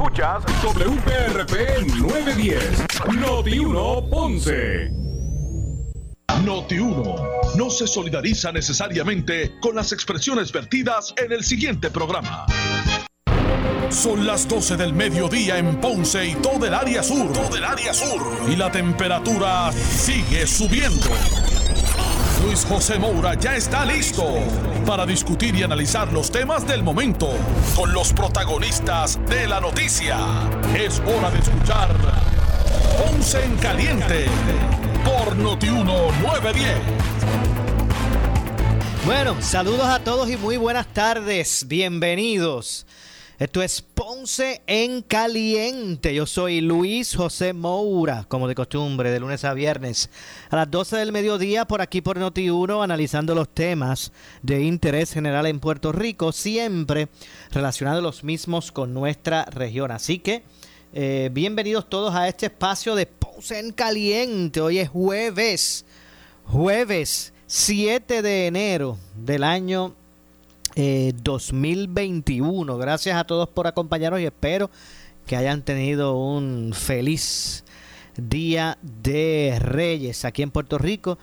[0.00, 2.86] Escuchas WPRP 910,
[3.18, 4.90] Noti 1 Ponce.
[6.42, 7.16] Noti 1
[7.56, 12.46] no se solidariza necesariamente con las expresiones vertidas en el siguiente programa.
[13.90, 17.30] Son las 12 del mediodía en Ponce y todo el área sur.
[17.34, 18.22] Todo el área sur.
[18.50, 21.08] Y la temperatura sigue subiendo.
[22.42, 24.24] Luis José Moura ya está listo
[24.86, 27.30] para discutir y analizar los temas del momento
[27.76, 30.18] con los protagonistas de la noticia.
[30.74, 31.94] Es hora de escuchar
[32.98, 34.26] Ponce en Caliente
[35.04, 36.78] por Notiuno 910.
[39.04, 41.66] Bueno, saludos a todos y muy buenas tardes.
[41.68, 42.86] Bienvenidos.
[43.40, 46.14] Esto es Ponce en Caliente.
[46.14, 50.10] Yo soy Luis José Moura, como de costumbre, de lunes a viernes
[50.50, 54.12] a las 12 del mediodía por aquí por Noti1, analizando los temas
[54.42, 57.08] de interés general en Puerto Rico, siempre
[57.50, 59.90] relacionados los mismos con nuestra región.
[59.90, 60.42] Así que
[60.92, 64.60] eh, bienvenidos todos a este espacio de Ponce en Caliente.
[64.60, 65.86] Hoy es jueves,
[66.44, 69.94] jueves 7 de enero del año
[70.76, 72.74] 2021.
[72.74, 74.70] Eh, Gracias a todos por acompañarnos y espero
[75.26, 77.64] que hayan tenido un feliz
[78.16, 81.18] día de Reyes aquí en Puerto Rico.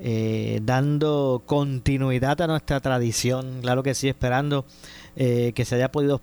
[0.00, 4.66] Eh, dando continuidad a nuestra tradición, claro que sí, esperando
[5.14, 6.20] eh, que se haya podido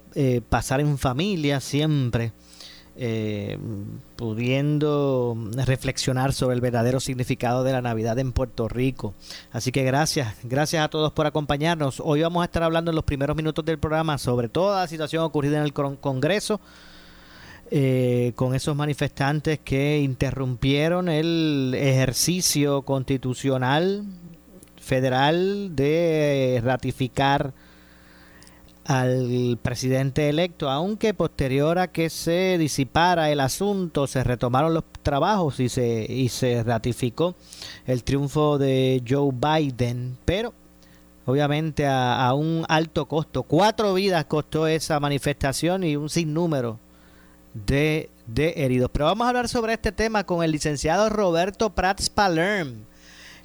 [0.50, 2.34] pasar en familia siempre,
[4.16, 5.36] pudiendo
[5.66, 9.14] reflexionar sobre el verdadero significado de la Navidad en Puerto Rico.
[9.52, 12.00] Así que gracias, gracias a todos por acompañarnos.
[12.04, 15.24] Hoy vamos a estar hablando en los primeros minutos del programa sobre toda la situación
[15.24, 16.62] ocurrida en el Congreso.
[17.74, 24.04] Eh, con esos manifestantes que interrumpieron el ejercicio constitucional
[24.76, 27.54] federal de ratificar
[28.86, 35.60] al presidente electo, aunque posterior a que se disipara el asunto, se retomaron los trabajos
[35.60, 37.36] y se, y se ratificó
[37.86, 40.54] el triunfo de Joe Biden, pero
[41.26, 43.44] obviamente a, un alto costo.
[43.44, 46.80] Cuatro vidas costó esa manifestación y un sinnúmero
[47.54, 48.90] de, de heridos.
[48.92, 52.86] Pero vamos a hablar sobre este tema con el licenciado Roberto Prats Palerm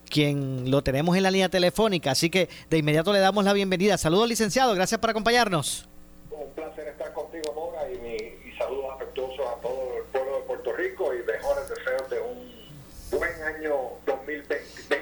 [0.08, 2.12] quien lo tenemos en la línea telefónica.
[2.12, 3.98] Así que de inmediato le damos la bienvenida.
[3.98, 4.74] Saludos, licenciado.
[4.74, 5.88] Gracias por acompañarnos.
[6.30, 10.44] Un placer estar contigo, Mora, y, mi, y saludos afectuosos a todo el pueblo de
[10.44, 12.56] Puerto Rico y mejores deseos de un
[13.10, 13.72] buen año
[14.04, 14.54] 2020,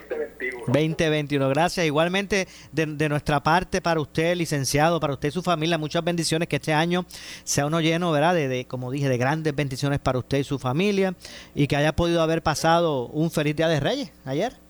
[0.09, 0.65] 2021.
[0.67, 1.87] 2021, gracias.
[1.87, 6.49] Igualmente de, de, nuestra parte para usted, licenciado, para usted y su familia, muchas bendiciones,
[6.49, 7.07] que este año
[7.43, 8.35] sea uno lleno, ¿verdad?
[8.35, 11.15] De, de, como dije, de grandes bendiciones para usted y su familia
[11.55, 14.64] y que haya podido haber pasado un feliz Día de Reyes ayer.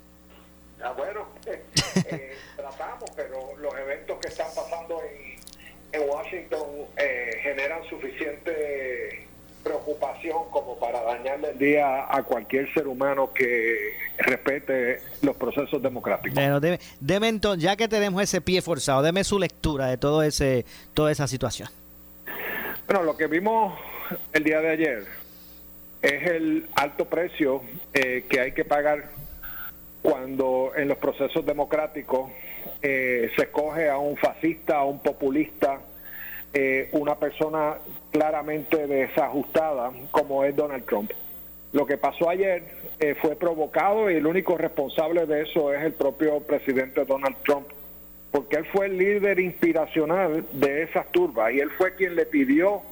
[0.85, 6.67] Ah, bueno, eh, tratamos, pero los eventos que están pasando en, en Washington
[6.99, 9.27] eh, generan suficiente
[9.63, 16.35] preocupación como para dañarle el día a cualquier ser humano que respete los procesos democráticos.
[16.35, 20.23] Bueno, deme, deme entonces, ya que tenemos ese pie forzado, deme su lectura de todo
[20.23, 21.71] ese, toda esa situación.
[22.87, 23.73] Bueno, lo que vimos
[24.35, 25.07] el día de ayer
[26.03, 27.63] es el alto precio
[27.95, 29.14] eh, que hay que pagar
[30.05, 32.31] cuando en los procesos democráticos
[32.83, 35.81] eh, se coge a un fascista, a un populista,
[36.53, 37.77] eh, una persona
[38.11, 41.11] claramente desajustada como es Donald Trump.
[41.73, 42.65] Lo que pasó ayer
[43.01, 47.69] eh, fue provocado y el único responsable de eso es el propio presidente Donald Trump,
[48.31, 52.83] porque él fue el líder inspiracional de esas turbas y él fue quien le pidió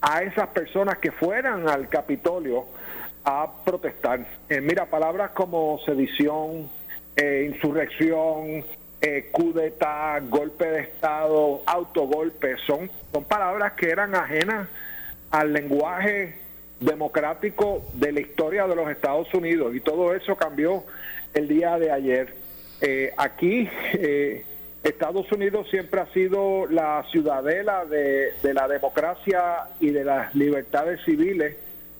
[0.00, 2.64] a esas personas que fueran al Capitolio
[3.28, 4.26] a protestar.
[4.48, 6.70] Eh, mira, palabras como sedición,
[7.14, 8.64] eh, insurrección,
[9.02, 14.66] eh, cudeta, golpe de Estado, autogolpe, son, son palabras que eran ajenas
[15.30, 16.38] al lenguaje
[16.80, 20.84] democrático de la historia de los Estados Unidos y todo eso cambió
[21.34, 22.34] el día de ayer.
[22.80, 23.68] Eh, aquí
[24.82, 31.04] Estados Unidos siempre ha sido la ciudadela de, de la democracia y de las libertades
[31.04, 31.56] civiles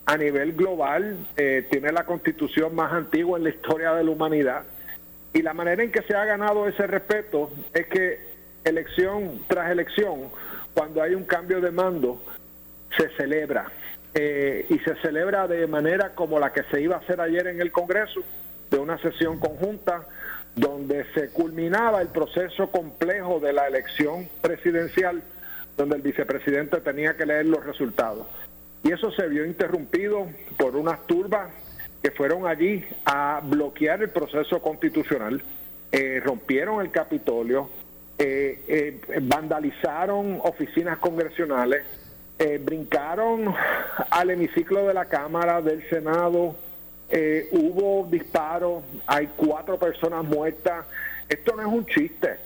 [0.08, 4.62] a nivel global, eh, tiene la constitución más antigua en la historia de la humanidad.
[5.34, 8.18] Y la manera en que se ha ganado ese respeto es que
[8.64, 10.30] elección tras elección,
[10.72, 12.22] cuando hay un cambio de mando,
[12.96, 13.70] se celebra.
[14.14, 17.60] Eh, y se celebra de manera como la que se iba a hacer ayer en
[17.60, 18.22] el Congreso,
[18.70, 20.06] de una sesión conjunta
[20.56, 25.22] donde se culminaba el proceso complejo de la elección presidencial,
[25.76, 28.26] donde el vicepresidente tenía que leer los resultados
[28.82, 31.50] y eso se vio interrumpido por unas turbas
[32.02, 35.42] que fueron allí a bloquear el proceso constitucional,
[35.90, 37.68] eh, rompieron el Capitolio,
[38.18, 41.84] eh, eh, vandalizaron oficinas congresionales,
[42.60, 43.52] brincaron
[44.10, 46.54] al hemiciclo de la Cámara, del Senado,
[47.50, 50.86] hubo disparos, hay cuatro personas muertas.
[51.28, 52.36] Esto no es un chiste.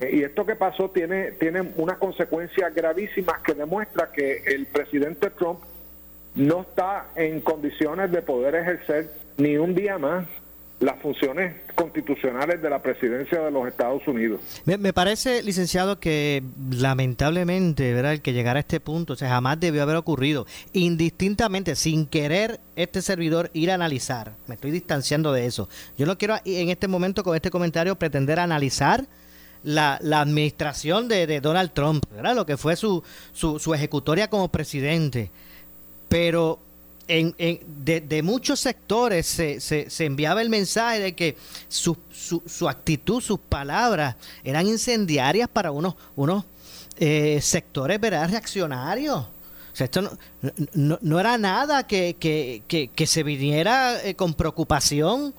[0.00, 5.30] Eh, y esto que pasó tiene, tiene unas consecuencias gravísimas que demuestra que el presidente
[5.30, 5.60] Trump
[6.34, 10.26] no está en condiciones de poder ejercer ni un día más
[10.80, 14.40] las funciones constitucionales de la presidencia de los Estados Unidos.
[14.64, 18.14] Me, parece, licenciado, que lamentablemente, ¿verdad?
[18.14, 22.60] el que llegara a este punto, o sea, jamás debió haber ocurrido, indistintamente, sin querer
[22.76, 25.68] este servidor ir a analizar, me estoy distanciando de eso.
[25.98, 29.04] Yo no quiero en este momento con este comentario pretender analizar
[29.62, 32.34] la, la administración de, de, Donald Trump, ¿verdad?
[32.34, 33.02] lo que fue su,
[33.32, 35.30] su, su ejecutoria como presidente,
[36.08, 36.58] pero
[37.08, 37.34] en,
[37.84, 41.36] de, muchos sectores se, se, enviaba el mensaje de que
[41.68, 46.44] su, su, actitud, sus palabras eran incendiarias para unos, unos
[46.98, 48.30] eh, sectores ¿verdad?
[48.30, 49.26] reaccionarios.
[49.78, 50.02] Esto
[50.74, 55.32] no, no, era nada que, que, que, se viniera eh, con preocupación,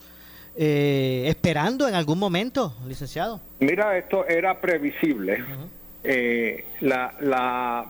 [0.55, 3.39] eh, esperando en algún momento, licenciado.
[3.61, 5.43] Mira, esto era previsible
[6.03, 7.85] eh, la, la,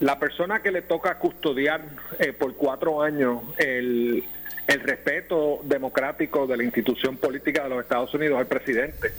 [0.00, 1.82] la, persona que le toca custodiar
[2.18, 4.24] eh, por cuatro años el,
[4.66, 9.12] el respeto democrático de la institución política de los Estados Unidos es el presidente.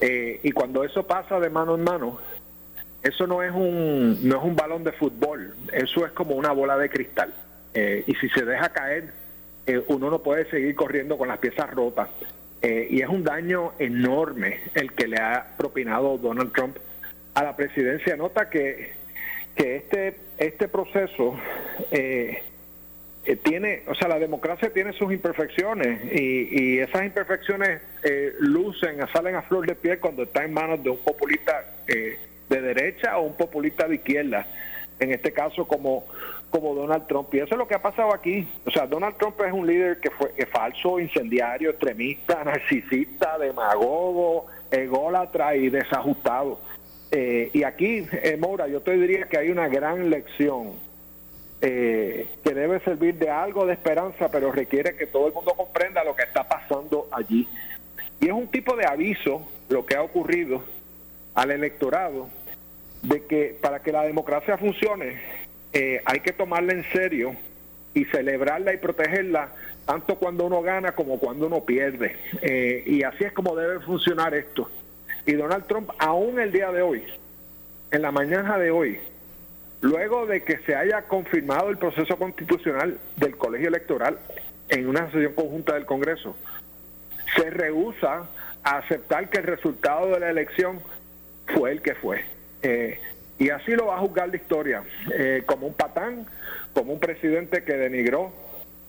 [0.00, 2.18] Eh, y cuando eso pasa de mano en mano,
[3.00, 6.76] eso no es un no es un balón de fútbol, eso es como una bola
[6.76, 7.32] de cristal.
[7.74, 9.12] Eh, y si se deja caer,
[9.86, 12.08] uno no puede seguir corriendo con las piezas rotas.
[12.62, 16.76] Y es un daño enorme el que le ha propinado Donald Trump
[17.34, 18.16] a la presidencia.
[18.16, 18.92] Nota que,
[19.54, 21.38] que este, este proceso
[21.90, 22.42] eh,
[23.24, 28.98] eh, tiene, o sea, la democracia tiene sus imperfecciones y, y esas imperfecciones eh, lucen,
[29.12, 33.22] salen a flor de piel cuando está en manos de un populista de derecha o
[33.22, 34.46] un populista de izquierda.
[34.98, 36.06] En este caso, como,
[36.52, 37.34] como Donald Trump.
[37.34, 38.46] Y eso es lo que ha pasado aquí.
[38.64, 45.56] O sea, Donald Trump es un líder que fue falso, incendiario, extremista, narcisista, demagogo, ególatra
[45.56, 46.60] y desajustado.
[47.10, 50.74] Eh, y aquí, eh, Mora, yo te diría que hay una gran lección
[51.60, 56.04] eh, que debe servir de algo de esperanza, pero requiere que todo el mundo comprenda
[56.04, 57.48] lo que está pasando allí.
[58.20, 60.62] Y es un tipo de aviso lo que ha ocurrido
[61.34, 62.28] al electorado
[63.02, 65.41] de que para que la democracia funcione
[65.72, 67.36] hay que tomarla en serio
[67.94, 69.52] y celebrarla y protegerla
[69.86, 72.16] tanto cuando uno gana como cuando uno pierde.
[72.86, 74.70] y así es como debe funcionar esto.
[75.26, 77.04] Y Donald Trump, aún el día de hoy,
[77.90, 78.98] en la mañana de hoy,
[79.80, 84.18] luego de que se haya confirmado el proceso constitucional del colegio electoral
[84.68, 86.36] en una sesión conjunta del Congreso,
[87.36, 88.28] se rehúsa
[88.64, 90.80] a aceptar que el resultado de la elección
[91.54, 92.24] fue el que fue.
[92.62, 92.98] Eh,
[93.42, 96.26] y así lo va a juzgar la historia, eh, como un patán,
[96.72, 98.32] como un presidente que denigró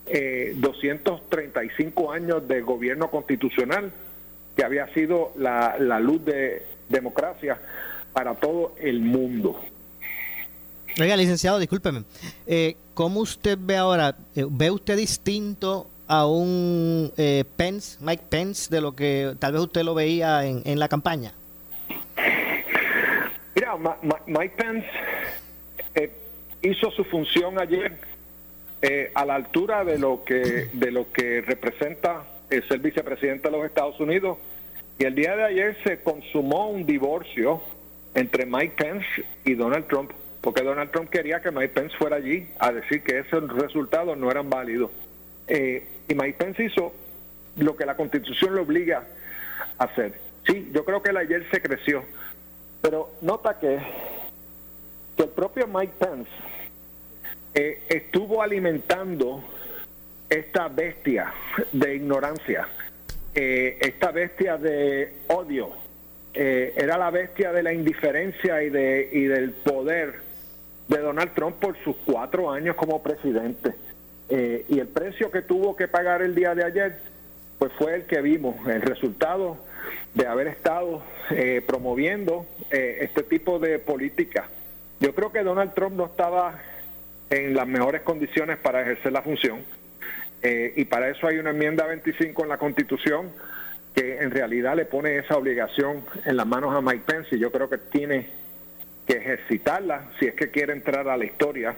[0.06, 3.92] eh, 235 años de gobierno constitucional,
[4.56, 7.58] que había sido la, la luz de democracia
[8.14, 9.60] para todo el mundo.
[11.02, 12.04] Oiga, licenciado, discúlpeme.
[12.46, 14.16] Eh, ¿Cómo usted ve ahora?
[14.36, 19.64] Eh, ¿Ve usted distinto a un eh, Pence, Mike Pence, de lo que tal vez
[19.64, 21.34] usted lo veía en, en la campaña?
[23.56, 23.78] Mira,
[24.28, 24.88] Mike Pence
[25.96, 26.12] eh,
[26.62, 27.98] hizo su función ayer
[29.14, 34.00] a la altura de lo que de lo que representa ser vicepresidente de los Estados
[34.00, 34.38] Unidos.
[35.00, 37.62] Y el día de ayer se consumó un divorcio
[38.14, 42.48] entre Mike Pence y Donald Trump, porque Donald Trump quería que Mike Pence fuera allí
[42.60, 44.92] a decir que esos resultados no eran válidos.
[45.48, 46.94] Eh, y Mike Pence hizo
[47.57, 49.04] lo que la constitución le obliga
[49.78, 50.14] a hacer.
[50.45, 52.04] Sí, yo creo que el ayer se creció,
[52.83, 53.80] pero nota que,
[55.16, 56.30] que el propio Mike Pence
[57.54, 59.42] eh, estuvo alimentando
[60.30, 61.33] esta bestia
[61.71, 62.68] de ignorancia,
[63.33, 65.69] eh, esta bestia de odio.
[66.33, 70.16] Eh, era la bestia de la indiferencia y, de, y del poder
[70.90, 73.73] de Donald Trump por sus cuatro años como presidente.
[74.30, 76.97] Y el precio que tuvo que pagar el día de ayer,
[77.59, 79.57] pues fue el que vimos, el resultado
[80.13, 81.04] de haber estado
[81.66, 84.47] promoviendo este tipo de política.
[84.99, 86.59] Yo creo que Donald Trump no estaba
[87.30, 89.63] en las mejores condiciones para ejercer la función.
[90.42, 93.31] Eh, y para eso hay una enmienda 25 en la Constitución
[93.95, 97.52] que en realidad le pone esa obligación en las manos a Mike Pence y yo
[97.52, 98.28] creo que tiene
[99.07, 101.75] que ejercitarla si es que quiere entrar a la historia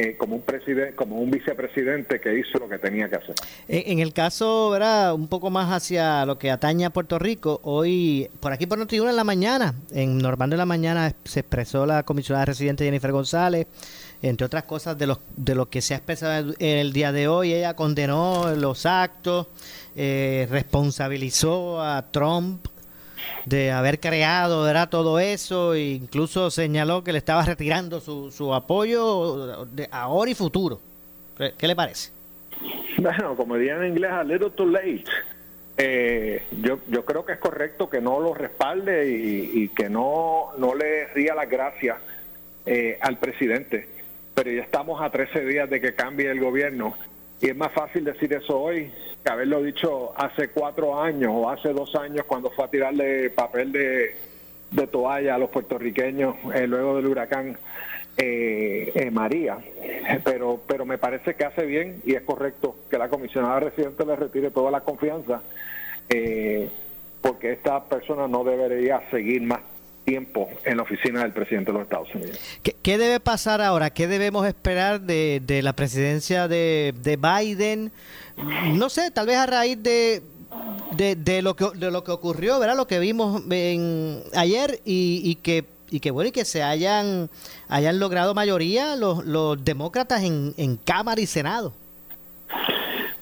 [0.00, 3.34] eh, como un presidente, como un vicepresidente que hizo lo que tenía que hacer.
[3.68, 5.14] En, el caso, ¿verdad?
[5.14, 9.10] Un poco más hacia lo que atañe a Puerto Rico, hoy por aquí por Notiuno
[9.10, 13.66] en la mañana, en Normando en la mañana se expresó la comisionada residente Jennifer González
[14.22, 17.28] entre otras cosas de, los, de lo que se ha expresado en el día de
[17.28, 17.52] hoy.
[17.54, 19.46] Ella condenó los actos,
[19.96, 22.66] eh, responsabilizó a Trump
[23.44, 28.54] de haber creado era todo eso e incluso señaló que le estaba retirando su, su
[28.54, 30.80] apoyo de ahora y futuro.
[31.56, 32.10] ¿Qué, le parece?
[32.98, 35.04] Bueno, como dirían en inglés, a little too late.
[35.78, 40.74] Eh, yo, yo creo que es correcto que no lo respalde y, que no, no
[40.74, 41.96] le ría las gracias
[42.66, 43.88] eh, al presidente.
[44.34, 46.94] Pero ya estamos a 13 días de que cambie el gobierno
[47.40, 48.90] y es más fácil decir eso hoy
[49.24, 53.72] que haberlo dicho hace cuatro años o hace dos años cuando fue a tirarle papel
[53.72, 57.58] de, toalla a los puertorriqueños eh, luego del huracán
[58.16, 59.58] eh, eh, María.
[60.24, 64.16] Pero, pero me parece que hace bien y es correcto que la comisionada residente le
[64.16, 65.40] retire toda la confianza
[67.20, 69.60] porque esta persona no debería seguir más
[70.04, 72.38] tiempo en la oficina del presidente de los Estados Unidos.
[72.62, 73.90] ¿Qué, debe pasar ahora?
[73.90, 77.92] ¿Qué debemos esperar de, la presidencia de, de, Biden?
[78.74, 80.22] No sé, tal vez a raíz de,
[80.96, 82.76] de, lo, que, de lo que ocurrió, ¿verdad?
[82.76, 83.42] Lo que vimos
[84.34, 87.30] ayer y, y que y que bueno y que se hayan
[87.68, 91.74] hayan logrado mayoría los, los demócratas en, en Cámara y Senado.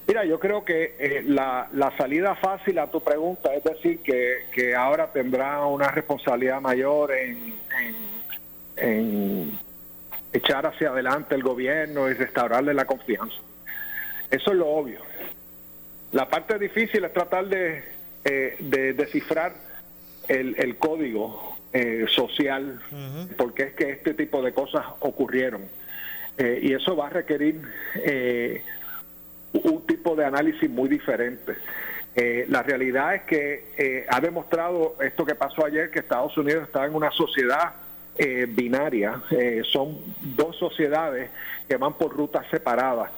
[0.08, 4.46] Mira, yo creo que eh, la, la, salida fácil a tu pregunta es decir que,
[4.52, 7.52] que ahora tendrá una responsabilidad mayor en,
[8.78, 9.58] en,
[10.32, 13.36] echar hacia adelante el gobierno y restaurarle la confianza.
[14.30, 15.00] Eso es lo obvio.
[16.12, 17.84] La parte difícil es tratar de,
[18.24, 19.52] eh, de descifrar
[20.26, 22.80] el, el código eh, social,
[23.36, 25.68] porque es que este tipo de cosas ocurrieron.
[26.38, 27.60] y eso va a requerir
[29.52, 31.56] un tipo de análisis muy diferente.
[32.14, 36.64] Eh, la realidad es que eh, ha demostrado esto que pasó ayer, que Estados Unidos
[36.64, 37.74] está en una sociedad
[38.16, 39.22] eh, binaria,
[39.70, 39.98] son
[40.36, 41.30] dos sociedades
[41.68, 43.12] que van por rutas separadas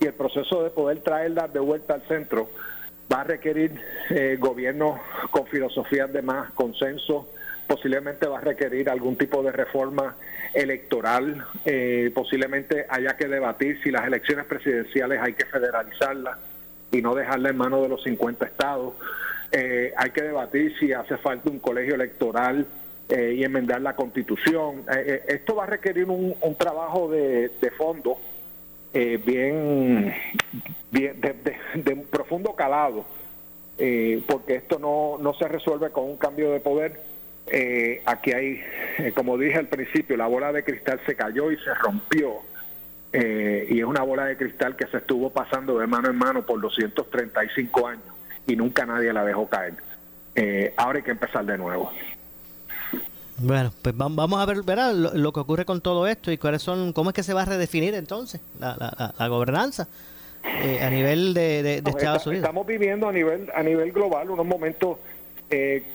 [0.00, 2.48] y el proceso de poder traerlas de vuelta al centro
[3.12, 3.78] va a requerir
[4.38, 4.98] gobiernos
[5.30, 7.28] con filosofías de más consenso,
[7.66, 10.16] posiblemente va a requerir algún tipo de reforma
[10.54, 16.38] electoral, eh, posiblemente haya que debatir si las elecciones presidenciales hay que federalizarlas
[16.92, 18.94] y no dejarla en manos de los 50 estados.
[19.52, 22.66] Eh, hay que debatir si hace falta un colegio electoral
[23.08, 24.84] eh, y enmendar la constitución.
[25.28, 28.18] esto va a requerir un, trabajo de, fondo
[28.92, 30.14] bien,
[30.90, 31.44] bien de,
[31.74, 33.04] de, profundo calado,
[34.26, 37.00] porque esto no, no se resuelve con un cambio de poder
[37.48, 38.60] eh, aquí hay,
[38.98, 42.40] eh, como dije al principio, la bola de cristal se cayó y se rompió.
[43.12, 46.44] Eh, y es una bola de cristal que se estuvo pasando de mano en mano
[46.44, 48.04] por 235 años
[48.46, 49.74] y nunca nadie la dejó caer.
[50.76, 51.90] ahora hay que empezar de nuevo.
[53.38, 56.92] Bueno, pues vamos a ver verá, lo, que ocurre con todo esto y cuáles son,
[56.92, 59.88] cómo es que se va a redefinir entonces la, la, gobernanza
[60.42, 62.44] a nivel de, Estados Unidos.
[62.44, 64.98] Estamos viviendo a nivel a nivel global unos momentos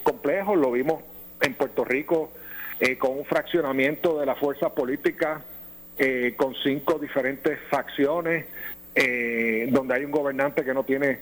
[0.04, 1.02] complejos, lo vimos
[1.42, 2.32] en Puerto Rico
[2.84, 5.44] eh, con un fraccionamiento de la fuerza política,
[6.00, 8.48] eh, con cinco diferentes facciones,
[8.96, 11.20] eh, donde hay un gobernante que no tiene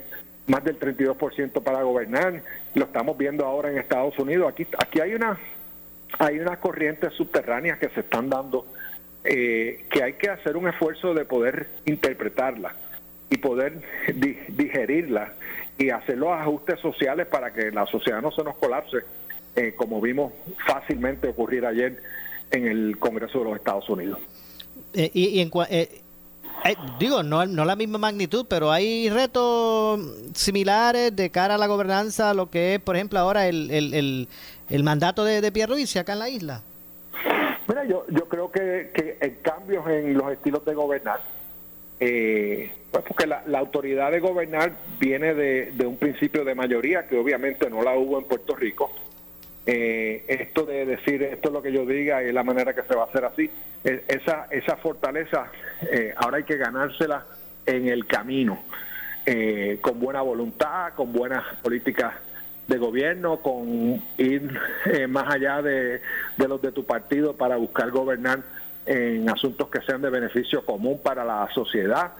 [0.47, 2.41] más del 32% para gobernar.
[2.75, 4.49] Lo estamos viendo ahora en Estados Unidos.
[4.49, 5.37] Aquí, aquí hay una
[6.17, 8.65] hay unas corrientes subterráneas que se están dando
[9.21, 12.73] que hay que hacer un esfuerzo de poder interpretarlas
[13.29, 13.81] y poder
[14.47, 15.33] digerirlas
[15.77, 18.99] y hacer los ajustes sociales para que la sociedad no se nos colapse
[19.59, 20.31] eh, como vimos
[20.65, 22.01] fácilmente ocurrir ayer
[22.49, 24.17] en el Congreso de los Estados Unidos.
[24.93, 26.01] Eh, y, en, eh,
[26.97, 29.99] digo, no, no la misma magnitud, pero hay retos
[30.33, 34.29] similares de cara a la gobernanza, lo que es, por ejemplo, ahora el, el,
[34.69, 36.61] el, mandato de, de Pierluisi acá en la isla.
[37.67, 41.19] Mira, yo, yo creo que, que cambios en los estilos de gobernar,
[41.99, 47.17] pues porque la, la, autoridad de gobernar viene de, de, un principio de mayoría que
[47.17, 48.89] obviamente no la hubo en Puerto Rico
[49.71, 52.95] eh, esto de decir esto es lo que yo diga y la manera que se
[52.95, 53.51] va a hacer así,
[53.83, 57.27] e, esa, esa fortaleza eh, ahora hay que ganársela
[57.67, 58.63] en el camino,
[59.27, 62.15] eh, con buena voluntad, con buenas políticas
[62.65, 64.59] de gobierno, con ir
[65.07, 66.01] más allá de,
[66.35, 68.41] de los de tu partido para buscar gobernar
[68.87, 72.13] en asuntos que sean de beneficio común para la sociedad,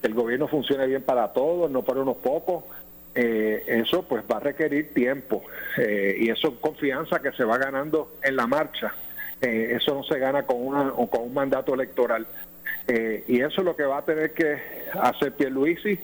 [0.00, 2.64] el gobierno funcione bien para todos, no para unos pocos,
[3.14, 5.44] eh, eso pues va a requerir tiempo
[5.76, 8.94] eh, y eso confianza que se va ganando en la marcha.
[9.40, 12.26] Eh, eso no se gana con, una, con un mandato electoral.
[12.86, 14.58] y eso es lo que va a tener que
[15.00, 15.98] hacer Pierluisi,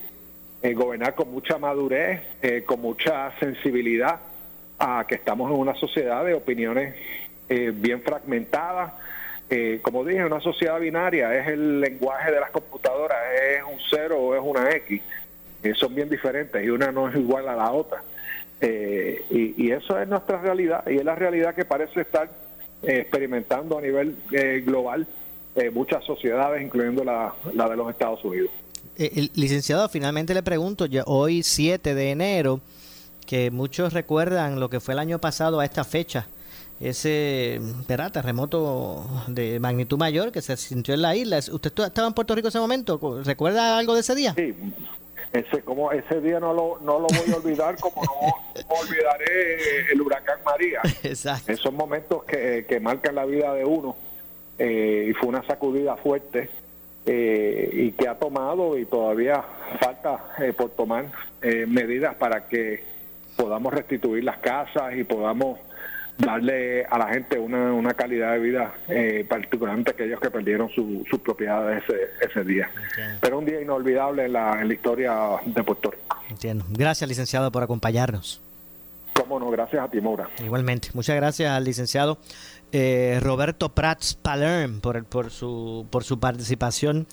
[0.75, 2.23] gobernar con mucha madurez,
[2.67, 4.21] con mucha sensibilidad
[4.79, 6.95] a que estamos en una sociedad de opiniones
[7.49, 8.93] bien fragmentadas,
[9.53, 14.17] eh, como dije, una sociedad binaria es el lenguaje de las computadoras, es un cero
[14.17, 15.03] o es una X.
[15.63, 18.03] Eh, son bien diferentes y una no es igual a la otra.
[18.61, 22.31] Eh, y, eso es nuestra realidad y es la realidad que parece estar
[22.83, 24.17] experimentando a nivel
[24.65, 25.07] global
[25.73, 28.51] muchas sociedades, incluyendo la, la de los Estados Unidos.
[28.97, 32.61] el licenciado, finalmente le pregunto, ya hoy 7 de enero,
[33.31, 36.27] que muchos recuerdan lo que fue el año pasado a esta fecha,
[36.81, 38.11] ese ¿verdad?
[38.11, 41.39] terremoto de magnitud mayor que se sintió en la isla.
[41.39, 43.23] ¿Usted estaba en Puerto Rico en ese momento?
[43.23, 44.35] ¿Recuerda algo de ese día?
[44.35, 44.53] Sí,
[45.33, 50.01] ese, como ese día no lo, no lo voy a olvidar, como no, olvidaré el
[50.01, 50.81] huracán María.
[51.03, 51.53] Exacto.
[51.53, 53.97] Esos momentos que, que marcan la vida de uno
[54.63, 56.51] eh, y fue una sacudida fuerte
[57.07, 59.43] eh, y que ha tomado y todavía
[59.81, 61.07] falta eh, por tomar
[61.41, 62.85] medidas para que
[63.35, 65.59] podamos restituir las casas y podamos
[66.21, 71.09] darle a la gente una, una calidad de vida, eh, particularmente aquellos que perdieron sus
[71.09, 72.71] su propiedades ese, ese día.
[73.21, 76.17] Pero un día inolvidable en la, en la historia de Puerto Rico.
[76.29, 76.65] Entiendo.
[76.71, 78.41] Gracias, licenciado, por acompañarnos.
[79.15, 80.29] Cómo no, gracias a ti, Maura.
[80.43, 80.89] Igualmente.
[80.95, 82.19] Muchas gracias al licenciado
[82.73, 87.07] eh, Roberto Prats Palerm por, por, su, por su participación.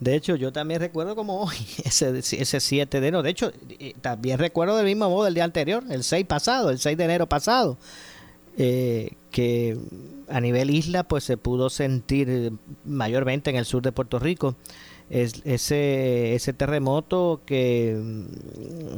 [0.00, 3.22] De hecho, yo también recuerdo como hoy, ese, ese 7 de enero.
[3.22, 3.52] De hecho,
[4.00, 7.26] también recuerdo del mismo modo del día anterior, el 6 pasado, el 6 de enero
[7.26, 7.78] pasado.
[8.58, 9.76] Eh, que
[10.28, 12.52] a nivel isla pues se pudo sentir
[12.86, 14.56] mayormente en el sur de Puerto Rico.
[15.10, 17.96] Es, ese ese terremoto que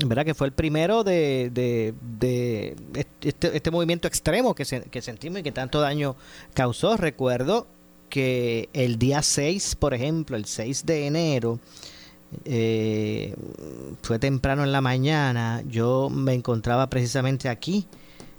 [0.07, 2.77] verdad que fue el primero de, de,
[3.23, 6.17] este, este, movimiento extremo que, que sentimos y que tanto daño
[6.55, 6.97] causó.
[6.97, 7.67] Recuerdo
[8.09, 11.59] que el día 6 por ejemplo el 6 de enero
[12.45, 13.35] eh,
[14.03, 17.87] fue temprano en la mañana yo me encontraba precisamente aquí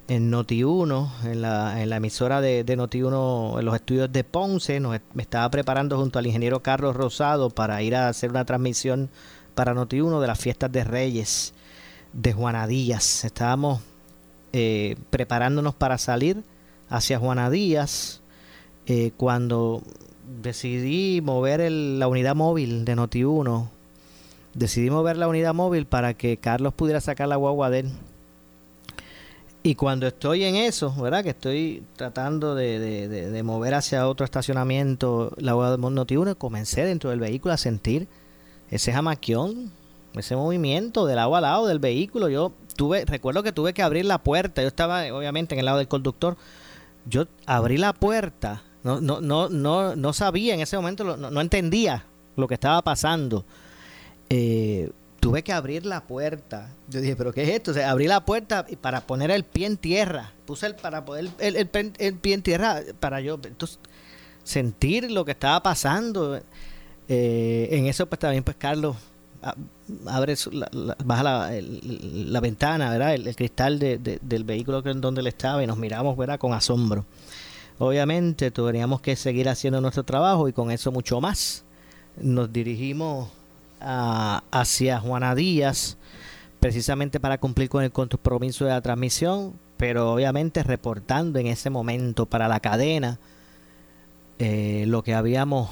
[0.09, 4.79] en Noti1, en la, en la emisora de, de Noti1, en los estudios de Ponce.
[4.79, 9.09] me estaba preparando junto al ingeniero Carlos Rosado para ir a hacer una transmisión
[9.53, 11.53] para Noti1 de las fiestas de Reyes
[12.11, 13.23] de Juanadías.
[13.23, 13.81] Estábamos
[14.51, 16.43] eh, preparándonos para salir
[16.89, 18.21] hacia Juanadías
[18.87, 19.83] eh, cuando
[20.41, 23.69] decidí mover la unidad móvil de Noti1.
[24.55, 27.91] Decidí mover la unidad móvil para que Carlos pudiera sacar la guagua de él
[29.61, 31.23] y cuando estoy en eso, ¿verdad?
[31.23, 37.09] Que estoy tratando de, de, mover hacia otro estacionamiento la agua del 1, comencé dentro
[37.09, 38.07] del vehículo a sentir
[38.71, 39.71] ese jamaquión,
[40.13, 42.29] ese movimiento del agua al lado del vehículo.
[42.29, 44.61] Yo tuve, recuerdo que tuve que abrir la puerta.
[44.61, 46.37] Yo estaba obviamente en el lado del conductor.
[47.05, 48.63] Yo abrí la puerta.
[48.83, 52.05] No, no, no, no, no sabía en ese momento, no, no entendía
[52.37, 53.43] lo que estaba pasando.
[54.29, 54.89] Eh,
[55.19, 56.69] tuve que abrir la puerta.
[56.87, 57.71] Yo dije, ¿pero qué es esto?
[57.71, 60.33] O sea, abrí la puerta para poner el pie en tierra.
[60.45, 63.79] Puse el para poder el, el, pie en tierra para yo entonces,
[64.43, 66.39] sentir lo que estaba pasando.
[67.07, 68.95] Eh, en eso, pues también, pues Carlos
[70.07, 70.35] abre
[71.03, 73.13] baja la, la, ventana, ¿verdad?
[73.15, 76.39] El, cristal de, del vehículo en donde él estaba y nos miramos, ¿verdad?
[76.39, 77.05] Con asombro.
[77.77, 81.63] Obviamente, teníamos que seguir haciendo nuestro trabajo y con eso mucho más.
[82.17, 83.29] Nos dirigimos
[83.81, 85.97] hacia Juana Díaz,
[86.59, 92.25] precisamente para cumplir con el compromiso de la transmisión, pero obviamente reportando en ese momento
[92.25, 93.19] para la cadena
[94.39, 95.69] eh, lo que habíamos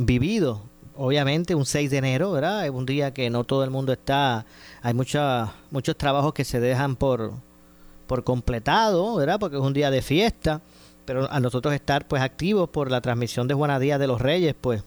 [0.00, 0.62] vivido.
[0.96, 2.64] Obviamente un 6 de enero, ¿verdad?
[2.64, 4.46] Es un día que no todo el mundo está,
[4.82, 7.32] hay mucha, muchos trabajos que se dejan por,
[8.06, 9.38] por completado, ¿verdad?
[9.38, 10.62] Porque es un día de fiesta,
[11.04, 14.54] pero a nosotros estar pues activos por la transmisión de Juana Díaz de los Reyes,
[14.60, 14.82] pues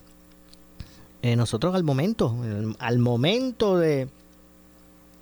[1.21, 2.33] eh, nosotros al momento,
[2.79, 4.07] al momento de,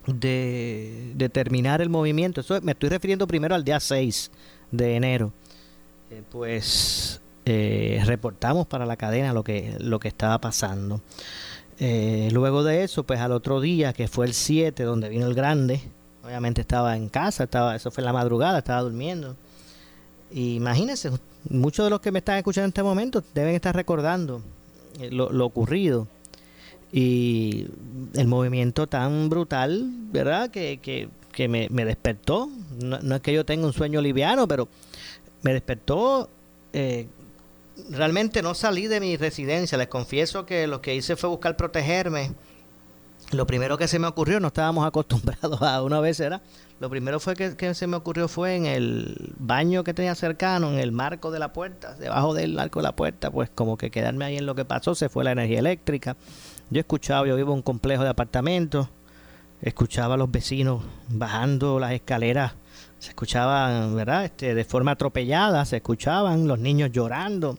[0.05, 4.29] de, terminar el movimiento, eso me estoy refiriendo primero al día 6
[4.71, 5.33] de enero,
[6.11, 11.01] eh, pues eh, reportamos para la cadena lo que, lo que estaba pasando.
[11.79, 15.81] luego de eso, pues al otro día, que fue el 7, donde vino el grande,
[16.23, 19.35] obviamente estaba en casa, estaba, eso fue en la madrugada, estaba durmiendo.
[20.31, 21.09] imagínense,
[21.49, 24.43] muchos de los que me están escuchando en este momento deben estar recordando
[24.99, 26.07] eh, lo, ocurrido
[26.91, 27.67] y
[28.15, 30.49] el movimiento tan brutal, ¿verdad?
[30.49, 32.49] Que, que, me, despertó.
[32.81, 34.67] No, es que yo tenga un sueño liviano, pero
[35.43, 36.29] me despertó.
[36.73, 37.07] Eh,
[37.89, 39.77] realmente no salí de mi residencia.
[39.77, 42.31] Les confieso que lo que hice fue buscar protegerme.
[43.31, 46.41] Lo primero que se me ocurrió, no estábamos acostumbrados a una vez, era
[46.79, 50.77] lo primero fue que, se me ocurrió fue en el baño que tenía cercano, en
[50.77, 54.25] el marco de la puerta, debajo del arco de la puerta, pues como que quedarme
[54.25, 56.15] ahí en lo que pasó, se fue la energía eléctrica.
[56.69, 58.89] Yo escuchaba, yo vivo en un complejo de apartamentos,
[59.61, 62.53] escuchaba a los vecinos bajando las escaleras
[62.99, 64.25] se escuchaban, ¿verdad?
[64.25, 67.57] Este, de forma atropellada, se escuchaban los niños llorando.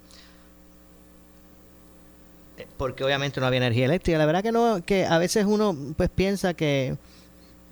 [2.59, 4.19] Eh, porque obviamente no había energía eléctrica.
[4.19, 6.97] La verdad que no, que a veces uno pues piensa que,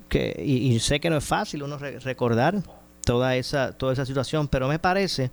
[0.08, 2.62] que y, sé que no es fácil uno recordar
[3.04, 5.30] toda esa, toda esa situación, pero me parece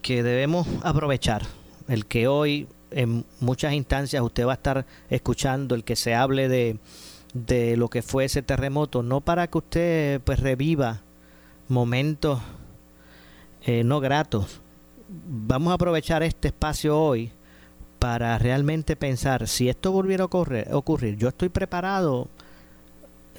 [0.00, 1.42] que debemos aprovechar
[1.88, 6.48] el que hoy en muchas instancias usted va a estar escuchando el que se hable
[6.48, 6.78] de,
[7.34, 11.00] de lo que fue ese terremoto, no para que usted pues reviva
[11.68, 12.40] momentos
[13.64, 14.60] eh, no gratos.
[15.08, 17.32] Vamos a aprovechar este espacio hoy
[18.02, 22.26] para realmente pensar si esto volviera a ocurrir, ocurrir yo estoy preparado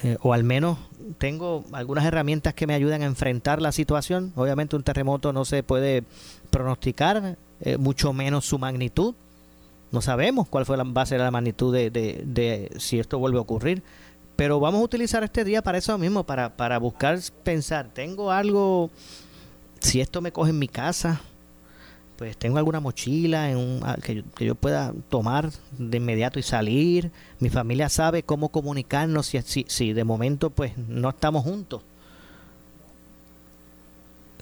[0.02, 0.78] eh, o al menos
[1.18, 4.32] tengo algunas herramientas que me ayudan a enfrentar la situación.
[4.36, 6.04] Obviamente un terremoto no se puede
[6.48, 9.14] pronosticar, eh, mucho menos su magnitud.
[9.92, 13.36] No sabemos cuál fue la, va a ser la magnitud de, de, si esto vuelve
[13.36, 13.82] a ocurrir.
[14.34, 18.90] Pero vamos a utilizar este día para eso mismo, para, para buscar pensar, tengo algo,
[19.80, 21.20] si esto me coge en mi casa,
[22.16, 26.42] pues tengo alguna mochila en un, que, yo, que, yo, pueda tomar de inmediato y
[26.42, 27.10] salir.
[27.40, 31.82] Mi familia sabe cómo comunicarnos si, si, si de momento pues no estamos juntos.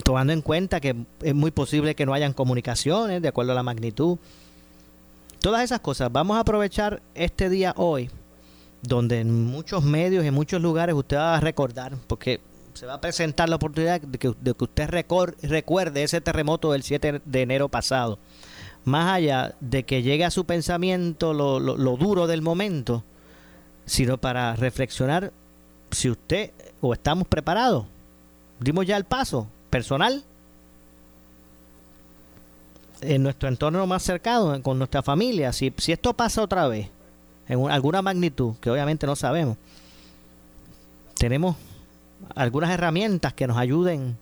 [0.04, 3.62] Tomando en cuenta que es muy posible que no hayan comunicaciones de acuerdo a la
[3.62, 4.18] magnitud.
[5.40, 6.12] Todas esas cosas.
[6.12, 8.10] Vamos a aprovechar este día hoy,
[8.82, 12.40] donde en muchos medios, en muchos lugares usted va a recordar, porque
[12.74, 17.42] se va a presentar la oportunidad de que, usted recuerde ese terremoto del 7 de
[17.42, 18.18] enero pasado.
[18.84, 23.04] Más allá de que llegue a su pensamiento lo, duro del momento,
[23.86, 25.32] sino para reflexionar
[25.90, 27.86] si usted o estamos preparados.
[28.58, 30.24] Dimos ya el paso personal
[33.00, 35.52] en nuestro entorno más cercano, con nuestra familia.
[35.52, 36.88] Si, si esto pasa otra vez,
[37.48, 39.56] en alguna magnitud, que obviamente no sabemos,
[41.18, 41.56] tenemos
[42.34, 44.16] algunas herramientas que nos ayuden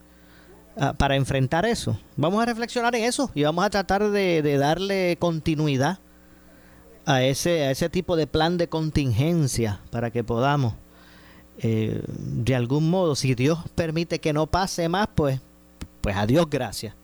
[0.76, 1.98] ah, para enfrentar eso.
[2.16, 5.98] Vamos a reflexionar en eso y vamos a tratar de, darle continuidad
[7.06, 10.74] a ese, a ese tipo de plan de contingencia para que podamos,
[11.58, 15.40] eh, de algún modo, si Dios permite que no pase más, pues,
[16.00, 16.94] pues a Dios gracias.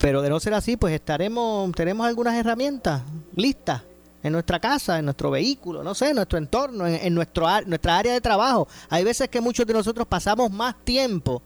[0.00, 3.02] Pero de no ser así, pues estaremos, tenemos algunas herramientas
[3.34, 3.82] listas
[4.26, 8.12] en nuestra casa, en nuestro vehículo, no sé, en nuestro entorno, en, nuestro, nuestra área
[8.12, 8.66] de trabajo.
[8.88, 11.42] Hay veces que muchos de nosotros pasamos más tiempo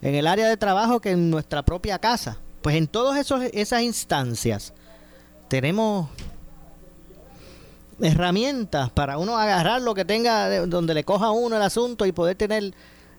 [0.00, 2.38] en el área de trabajo que en nuestra propia casa.
[2.62, 4.72] Pues en todas esas instancias
[5.48, 6.08] tenemos
[8.00, 12.36] herramientas para uno agarrar lo que tenga, donde le coja uno el asunto y poder
[12.36, 12.72] tener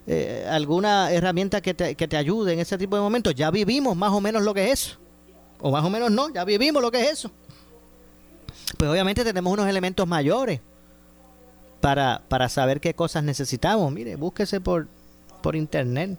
[0.08, 3.36] eh, alguna herramienta que te, que te ayude en ese tipo de momentos.
[3.36, 4.98] Ya vivimos más o menos lo que es eso.
[5.60, 7.32] O más o menos no, ya vivimos lo que es eso
[8.78, 10.62] pues obviamente tenemos unos elementos mayores
[11.82, 13.92] para, para saber qué cosas necesitamos.
[13.92, 14.88] Mire, búsquese por,
[15.42, 16.18] por internet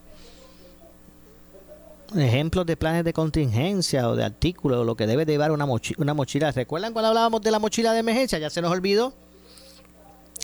[2.14, 5.96] ejemplos de planes de contingencia o de artículos, o lo que debe llevar una, mochila,
[6.00, 6.52] una mochila.
[6.52, 8.38] ¿Recuerdan cuando hablábamos de la mochila de emergencia?
[8.38, 9.12] Ya se nos olvidó.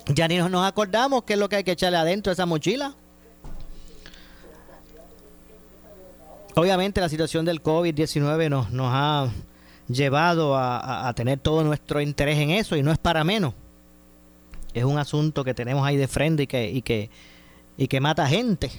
[0.07, 2.95] Ya ni nos acordamos qué es lo que hay que echarle adentro a esa mochila.
[6.55, 9.31] Obviamente la situación del COVID-19 nos, nos ha
[9.89, 13.55] llevado a, tener todo nuestro interés en eso y no es para menos.
[14.75, 17.11] Es un asunto que tenemos ahí de frente y que, y que,
[17.77, 18.71] y que mata gente.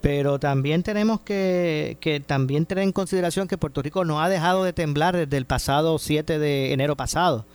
[0.00, 4.64] Pero también tenemos que, que también tener en consideración que Puerto Rico no ha dejado
[4.64, 7.46] de temblar desde el pasado 7 de enero pasado.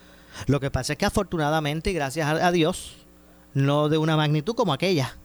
[0.46, 2.96] Lo que pasa es que afortunadamente y gracias a Dios,
[3.52, 5.16] no de una magnitud como aquella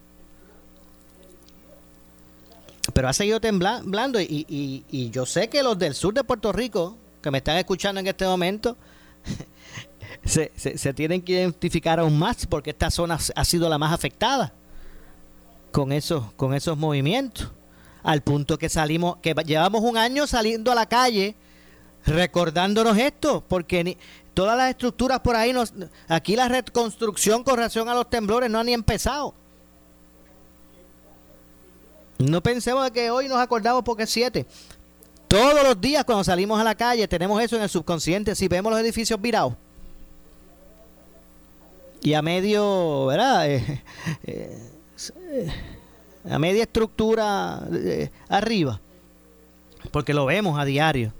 [2.92, 7.30] pero ha seguido temblando y, yo sé que los del sur de Puerto Rico, que
[7.30, 8.76] me están escuchando en este momento,
[10.24, 10.50] se,
[10.94, 14.52] tienen que identificar aún más porque esta zona ha sido la más afectada
[15.72, 17.50] con esos, con esos movimientos.
[18.02, 21.36] Al punto que salimos, que llevamos un año saliendo a la calle
[22.04, 23.96] recordándonos esto, porque ni,
[24.34, 25.72] todas las estructuras por ahí, nos,
[26.06, 29.34] aquí la reconstrucción con relación a los temblores no han ni empezado.
[32.18, 34.46] No pensemos que hoy nos acordamos porque es 7.
[35.28, 38.34] Todos los días cuando salimos a la calle tenemos eso en el subconsciente.
[38.34, 39.54] Si vemos los edificios virados
[42.04, 43.50] y a medio, ¿verdad?
[43.50, 43.82] Eh,
[44.26, 45.50] eh,
[46.30, 48.80] a media estructura eh, arriba,
[49.90, 51.12] porque lo vemos a diario.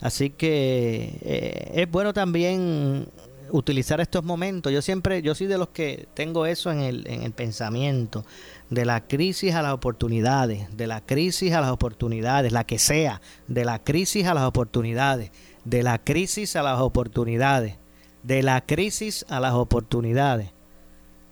[0.00, 3.06] Así que es bueno también
[3.50, 4.72] utilizar estos momentos.
[4.72, 8.24] Yo siempre, yo soy de los que tengo eso en el, en el pensamiento
[8.74, 13.20] de la crisis a las oportunidades, de la crisis a las oportunidades, la que sea,
[13.46, 15.30] de la crisis a las oportunidades,
[15.64, 17.76] de la crisis a las oportunidades,
[18.22, 20.50] de la crisis a las oportunidades.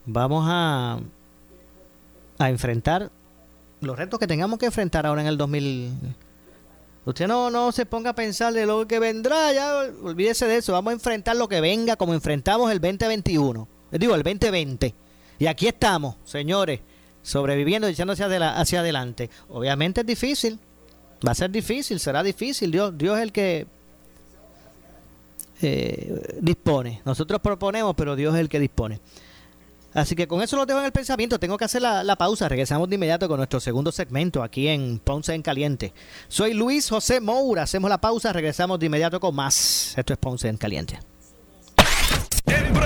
[0.05, 0.99] Vamos a,
[2.39, 3.11] a enfrentar
[3.81, 5.91] los retos que tengamos que enfrentar ahora en el 2000.
[7.05, 10.71] Usted no, no se ponga a pensar de lo que vendrá, ya olvídese de eso.
[10.71, 13.67] Vamos a enfrentar lo que venga como enfrentamos el 2021.
[13.91, 14.95] Digo, el 2020.
[15.39, 16.79] Y aquí estamos, señores,
[17.23, 19.29] sobreviviendo y echándose hacia adelante.
[19.49, 20.59] Obviamente es difícil.
[21.25, 22.69] Va a ser difícil, será difícil.
[22.69, 23.65] Dios, Dios es el que
[25.61, 27.01] eh, dispone.
[27.05, 28.99] Nosotros proponemos, pero Dios es el que dispone.
[29.93, 31.39] Así que con eso lo dejo en el pensamiento.
[31.39, 32.49] Tengo que hacer la, pausa.
[32.49, 35.93] Regresamos de inmediato con nuestro segundo segmento aquí en Ponce en Caliente.
[36.27, 37.63] Soy Luis José Moura.
[37.63, 38.33] Hacemos la pausa.
[38.33, 39.93] Regresamos de inmediato con más.
[39.95, 40.99] Esto es Ponce en Caliente.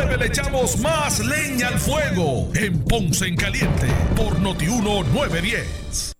[0.05, 6.13] Le echamos más leña al fuego en Ponce en Caliente por Notiuno 910.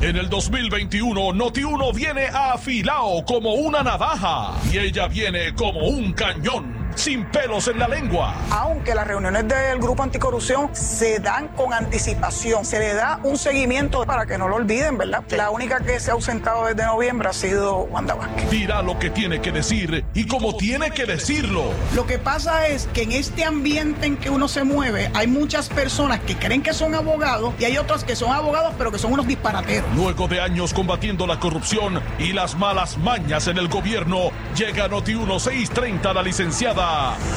[0.00, 6.81] En el 2021, Noti1 viene afilado como una navaja y ella viene como un cañón
[6.94, 8.34] sin pelos en la lengua.
[8.50, 14.04] Aunque las reuniones del Grupo Anticorrupción se dan con anticipación, se le da un seguimiento
[14.04, 15.24] para que no lo olviden, ¿verdad?
[15.30, 18.50] La única que se ha ausentado desde noviembre ha sido Wanda Vázquez.
[18.50, 21.64] Dirá lo que tiene que decir y como tiene que decirlo.
[21.94, 25.68] Lo que pasa es que en este ambiente en que uno se mueve, hay muchas
[25.68, 29.12] personas que creen que son abogados y hay otras que son abogados pero que son
[29.12, 29.88] unos disparateros.
[29.94, 35.14] Luego de años combatiendo la corrupción y las malas mañas en el gobierno, llega Noti
[35.14, 36.81] 1630 la licenciada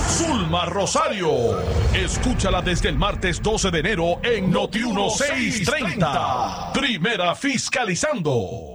[0.10, 1.60] Zulma Rosario.
[1.94, 6.72] Escúchala desde el martes 12 de enero en Noti 1630.
[6.74, 8.75] Primera fiscalizando.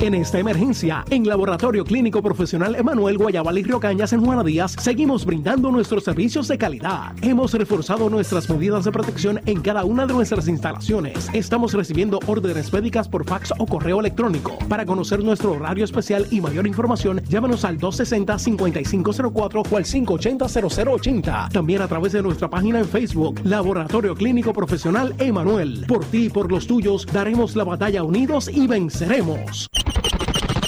[0.00, 4.74] En esta emergencia, en Laboratorio Clínico Profesional Emanuel Guayabal y Río Cañas en Juana Díaz,
[4.80, 7.12] seguimos brindando nuestros servicios de calidad.
[7.20, 11.28] Hemos reforzado nuestras medidas de protección en cada una de nuestras instalaciones.
[11.34, 14.56] Estamos recibiendo órdenes médicas por fax o correo electrónico.
[14.70, 21.50] Para conocer nuestro horario especial y mayor información, llámanos al 260-5504 o al 580-0080.
[21.50, 25.84] También a través de nuestra página en Facebook, Laboratorio Clínico Profesional Emanuel.
[25.86, 29.68] Por ti y por los tuyos, daremos la batalla unidos y venceremos.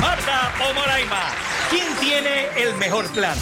[0.00, 1.30] Marta o Moraima,
[1.70, 3.36] ¿quién tiene el mejor plan?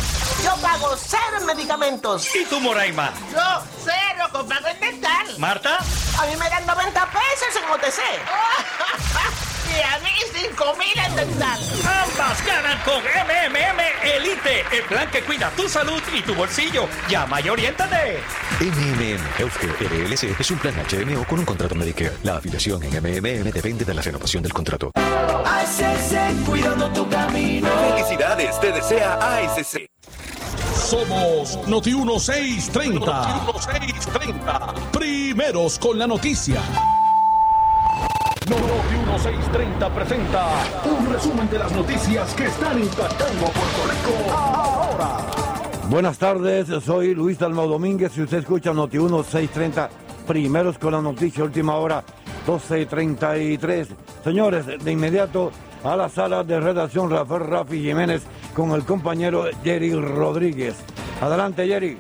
[0.45, 2.35] Yo pago cero en medicamentos.
[2.35, 3.11] ¿Y tú, Moraima?
[3.33, 5.27] Yo cero comprando en dental.
[5.39, 5.79] ¿Marta?
[5.79, 8.01] A mí me dan 90 pesos en OTC.
[9.83, 11.61] a mí 5 mil en dental.
[11.85, 16.89] Ambas ganan con MMM Elite, el plan que cuida tu salud y tu bolsillo.
[17.09, 18.21] Llama y oriéntate.
[18.61, 22.13] MMM Healthcare LLC es un plan HMO con un contrato Medicare.
[22.23, 24.91] La afiliación en MMM depende de la renovación del contrato.
[24.95, 27.69] ASC, cuidando tu camino.
[27.95, 29.89] Felicidades, te desea ASC.
[30.89, 33.07] Somos Noti 1630.
[33.07, 34.75] Noti 1630.
[34.93, 36.63] Primeros con la noticia.
[38.49, 40.49] Noti 1630 presenta
[40.85, 45.19] un resumen de las noticias que están impactando Puerto Rico ahora.
[45.91, 49.91] Buenas tardes, soy Luis Dalmau Domínguez y usted escucha Noti 1630.
[50.27, 52.03] Primeros con la noticia, última hora,
[52.47, 53.89] 12.33.
[54.25, 55.53] Señores, de inmediato
[55.85, 58.23] a la sala de redacción Rafael Rafi Jiménez
[58.55, 60.77] con el compañero Jerry Rodríguez.
[61.21, 61.99] Adelante, Jerry.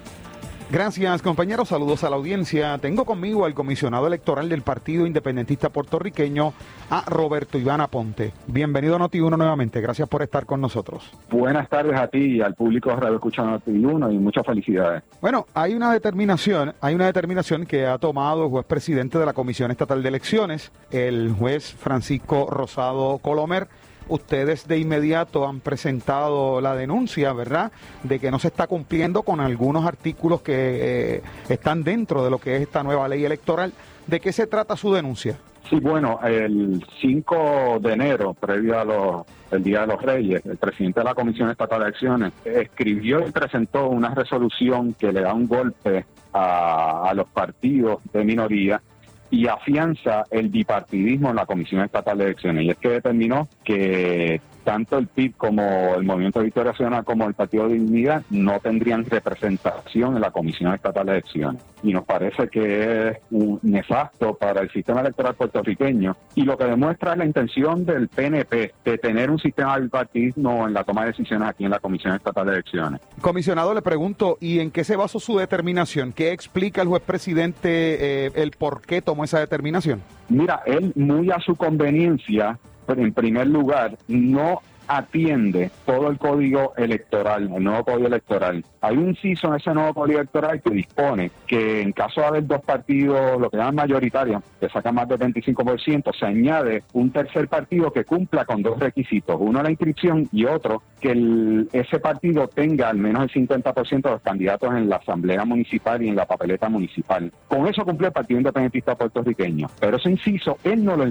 [0.71, 1.69] Gracias, compañeros.
[1.69, 2.77] Saludos a la audiencia.
[2.77, 6.53] Tengo conmigo al comisionado electoral del Partido Independentista Puertorriqueño,
[6.91, 8.35] a Roberto Iván Aponte.
[8.47, 9.81] Bienvenido a Noti1 nuevamente.
[9.81, 11.11] Gracias por estar con nosotros.
[11.31, 15.05] Buenas tardes a ti y al público de Radio Escucha Noti1 y muchas felicidades.
[15.23, 19.33] Bueno, hay una determinación, hay una determinación que ha tomado el juez presidente de la
[19.33, 23.69] Comisión Estatal de Elecciones, el juez Francisco Rosado Colomer
[24.09, 29.41] ustedes de inmediato han presentado la denuncia, ¿verdad?, de que no se está cumpliendo con
[29.41, 33.73] algunos artículos que eh, están dentro de lo que es esta nueva ley electoral.
[34.07, 35.39] ¿De qué se trata su denuncia?
[35.69, 41.01] Sí, bueno, el 5 de enero, previo a el Día de los Reyes, el presidente
[41.01, 45.47] de la Comisión Estatal de Elecciones escribió y presentó una resolución que le da un
[45.47, 48.81] golpe a los partidos de minoría
[49.31, 52.65] y afianza el bipartidismo en la Comisión Estatal de Elecciones.
[52.65, 57.27] Y es que determinó que tanto el PIB como el Movimiento de Victoria Ciudadana como
[57.27, 61.63] el Partido de Dignidad no tendrían representación en la Comisión Estatal de Elecciones.
[61.83, 66.65] Y nos parece que es un nefasto para el sistema electoral puertorriqueño y lo que
[66.65, 71.01] demuestra es la intención del PNP de tener un sistema de bipartidismo en la toma
[71.05, 73.01] de decisiones aquí en la Comisión Estatal de Elecciones.
[73.23, 76.13] Comisionado, le pregunto, ¿y en qué se basó su determinación?
[76.13, 80.03] ¿Qué explica el juez presidente eh, el por qué tomó esa determinación?
[80.29, 82.59] Mira, él muy a su conveniencia
[82.97, 88.65] en primer lugar, no atiende todo el código electoral, el nuevo código electoral.
[88.81, 92.47] Hay un inciso en ese nuevo código electoral que dispone que en caso de haber
[92.47, 97.49] dos partidos, lo que llaman mayoritarios, que sacan más del 25%, se añade un tercer
[97.49, 102.89] partido que cumpla con dos requisitos, uno la inscripción y otro que ese partido tenga
[102.89, 106.69] al menos el 50% de los candidatos en la asamblea municipal y en la papeleta
[106.69, 107.31] municipal.
[107.47, 109.69] Con eso cumple el Partido Independentista puertorriqueño.
[109.81, 111.07] Pero ese inciso, él no lo,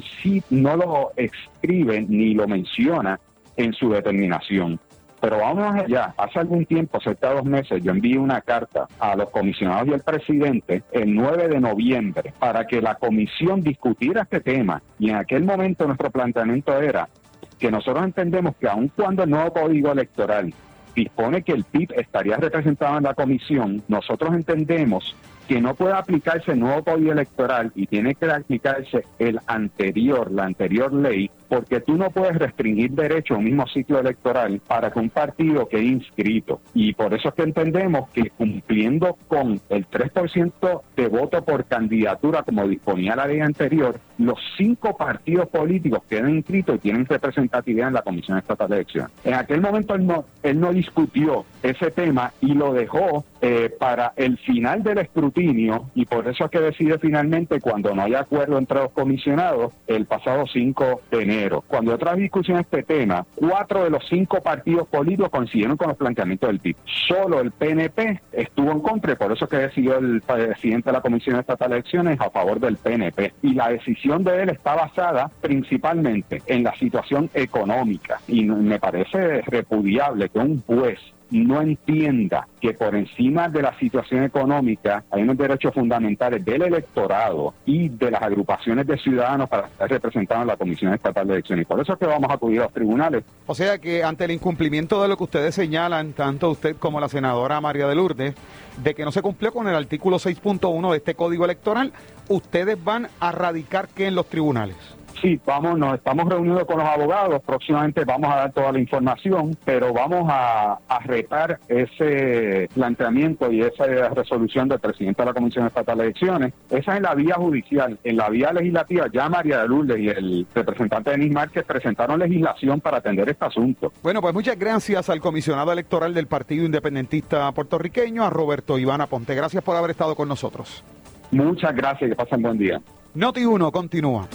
[0.49, 3.19] no lo escribe ni lo menciona
[3.57, 4.79] en su determinación.
[5.19, 6.13] Pero vamos allá.
[6.17, 9.93] Hace algún tiempo, cerca de dos meses, yo envié una carta a los comisionados y
[9.93, 14.81] al presidente el 9 de noviembre para que la comisión discutiera este tema.
[14.99, 17.09] Y en aquel momento nuestro planteamiento era
[17.57, 20.53] que nosotros entendemos que aun cuando el nuevo código electoral
[20.95, 25.15] dispone que el PIB estaría representado en la comisión, nosotros entendemos
[25.47, 30.45] que no puede aplicarse el nuevo código electoral y tiene que aplicarse el anterior, la
[30.45, 34.99] anterior ley, porque tú no puedes restringir derecho a un mismo ciclo electoral para que
[34.99, 36.61] un partido quede inscrito.
[36.73, 42.43] Y por eso es que entendemos que cumpliendo con el 3% de voto por candidatura,
[42.43, 47.93] como disponía la ley anterior, los cinco partidos políticos quedan inscritos y tienen representatividad en
[47.93, 49.11] la Comisión Estatal de Elecciones.
[49.23, 54.13] En aquel momento él no, él no discutió ese tema y lo dejó eh, para
[54.15, 58.57] el final del escrutinio y por eso es que decide finalmente cuando no hay acuerdo
[58.57, 61.36] entre los comisionados el pasado 5 de enero
[61.67, 66.49] cuando otra discusión este tema, cuatro de los cinco partidos políticos coincidieron con los planteamientos
[66.49, 66.75] del PIB.
[67.07, 71.39] Solo el PNP estuvo en contra por eso que decidió el presidente de la Comisión
[71.39, 73.33] Estatal de Elecciones a favor del PNP.
[73.41, 78.19] Y la decisión de él está basada principalmente en la situación económica.
[78.27, 80.99] Y me parece repudiable que un juez
[81.31, 87.53] no entienda que por encima de la situación económica hay unos derechos fundamentales del electorado
[87.65, 91.67] y de las agrupaciones de ciudadanos para estar representados en la Comisión Estatal de Elecciones.
[91.67, 93.23] Por eso es que vamos a acudir a los tribunales.
[93.45, 97.09] O sea que ante el incumplimiento de lo que ustedes señalan, tanto usted como la
[97.09, 98.35] senadora María de Lourdes,
[98.83, 101.91] de que no se cumplió con el artículo 6.1 de este código electoral,
[102.29, 104.96] ustedes van a radicar que en los tribunales.
[105.21, 109.57] Sí, vamos, nos estamos reuniendo con los abogados, próximamente vamos a dar toda la información,
[109.65, 115.97] pero vamos a, retar ese planteamiento y esa resolución del presidente de la Comisión Estatal
[115.97, 116.53] de Elecciones.
[116.69, 117.97] Esa es en la vía judicial.
[118.03, 122.81] En la vía legislativa ya María de Lourdes y el representante Denis Márquez presentaron legislación
[122.81, 123.93] para atender este asunto.
[124.03, 129.33] Bueno, pues muchas gracias al comisionado electoral del Partido Independentista Puertorriqueño, a Roberto Ivana Ponte.
[129.33, 130.83] Gracias por haber estado con nosotros.
[131.31, 132.81] Muchas gracias que pasen buen día.
[133.13, 134.27] Noti 1 continúa.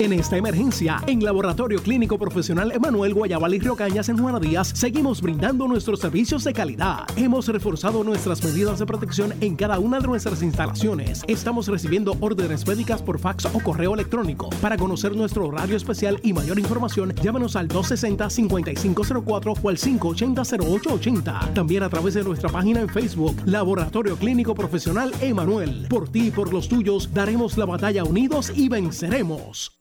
[0.00, 4.72] En esta emergencia, en Laboratorio Clínico Profesional Emanuel Guayabal y Río Cañas en Juana Díaz,
[4.74, 7.00] seguimos brindando nuestros servicios de calidad.
[7.16, 11.22] Hemos reforzado nuestras medidas de protección en cada una de nuestras instalaciones.
[11.28, 14.48] Estamos recibiendo órdenes médicas por fax o correo electrónico.
[14.62, 21.52] Para conocer nuestro horario especial y mayor información, llámanos al 260-5504 o al 580-0880.
[21.52, 25.88] También a través de nuestra página en Facebook, Laboratorio Clínico Profesional Emanuel.
[25.90, 29.76] Por ti y por los tuyos, daremos la batalla unidos y venceremos.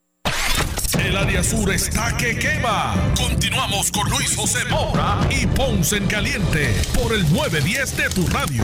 [1.06, 2.94] El área sur está que quema.
[3.16, 8.64] Continuamos con Luis José Moura y Ponce en Caliente por el 910 de tu radio.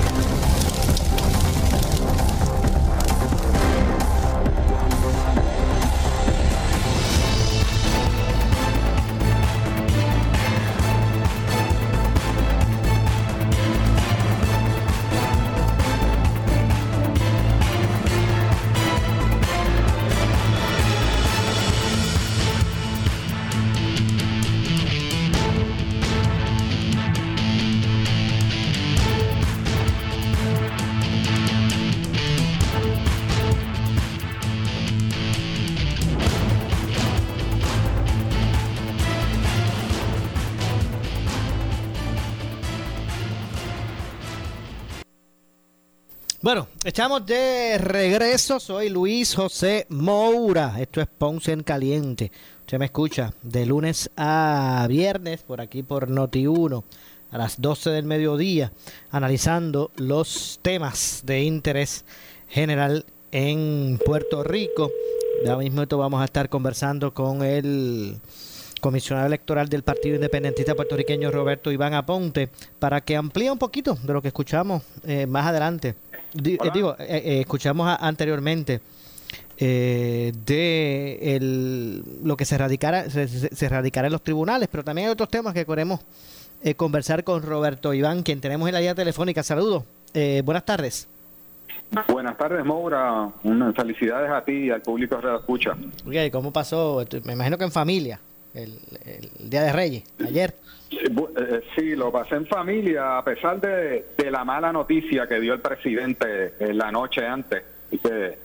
[46.85, 48.59] Estamos de regreso.
[48.59, 50.75] Soy Luis José Moura.
[50.79, 52.31] Esto es Ponce en Caliente.
[52.59, 56.83] Usted me escucha de lunes a viernes por aquí por Noti1
[57.31, 58.71] a las 12 del mediodía,
[59.09, 62.05] analizando los temas de interés
[62.47, 64.91] general en Puerto Rico.
[65.43, 68.19] Ya mismo vamos a estar conversando con el
[68.79, 74.13] comisionado electoral del Partido Independentista Puertorriqueño Roberto Iván Aponte para que amplíe un poquito de
[74.13, 75.95] lo que escuchamos eh, más adelante
[76.35, 78.81] Di- eh, digo, eh, eh, escuchamos a- anteriormente
[79.57, 85.07] eh, de el, lo que se radicara se, se- radicará en los tribunales, pero también
[85.07, 86.01] hay otros temas que queremos
[86.63, 89.43] eh, conversar con Roberto Iván, quien tenemos en la línea telefónica.
[89.43, 89.83] Saludos,
[90.13, 91.07] eh, buenas tardes.
[92.07, 93.29] Buenas tardes, Moura.
[93.43, 95.71] Unas felicidades a ti y al público que escucha.
[96.05, 97.05] Oye, ¿cómo pasó?
[97.23, 98.19] Me imagino que en familia,
[98.55, 100.55] el, el Día de Reyes, ayer.
[100.91, 105.53] Eh, Sí, lo pasé en familia, a pesar de, de la mala noticia que dio
[105.53, 107.63] el presidente en la noche antes.
[108.01, 108.37] Que,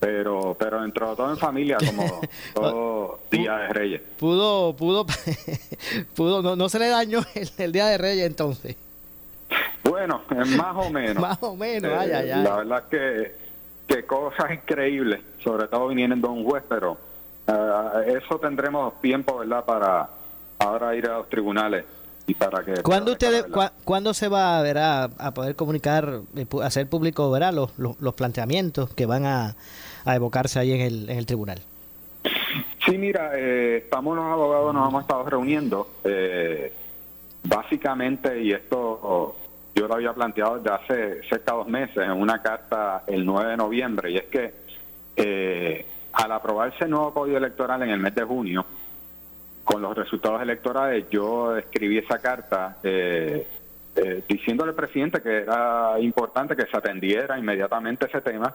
[0.00, 2.20] pero, pero entró todo en familia, como
[2.54, 4.00] todo Día de Reyes.
[4.18, 5.06] Pudo, pudo,
[6.16, 8.76] pudo, no, no se le dañó el, el Día de Reyes entonces.
[9.84, 10.22] Bueno,
[10.56, 11.22] más o menos.
[11.22, 12.42] Más o menos, ay, Eh, ay, ay.
[12.42, 13.32] La verdad que,
[13.86, 16.98] que cosas increíbles, sobre todo viniendo de un juez, pero
[17.46, 20.08] eh, eso tendremos tiempo, ¿verdad?, para
[20.58, 21.84] ahora ir a los tribunales
[22.26, 22.82] y para que...
[22.82, 27.52] ¿Cuándo ustedes, cua- cuándo se va a, ver a, poder comunicar, eh, hacer público, verá
[27.52, 29.54] los, los, los planteamientos que van a,
[30.04, 31.60] a evocarse ahí en el, en el tribunal?
[32.84, 35.88] Sí, mira, eh, estamos los abogados, nos hemos estado reuniendo.
[36.04, 36.72] eh,
[37.44, 39.36] básicamente, y esto
[39.74, 43.50] yo lo había planteado desde hace cerca de dos meses en una carta el 9
[43.50, 44.54] de noviembre, y es que
[45.16, 45.86] eh,
[46.16, 48.64] al aprobarse el nuevo código electoral en el mes de junio,
[49.64, 53.46] con los resultados electorales, yo escribí esa carta eh,
[53.96, 58.54] eh, diciéndole al presidente que era importante que se atendiera inmediatamente ese tema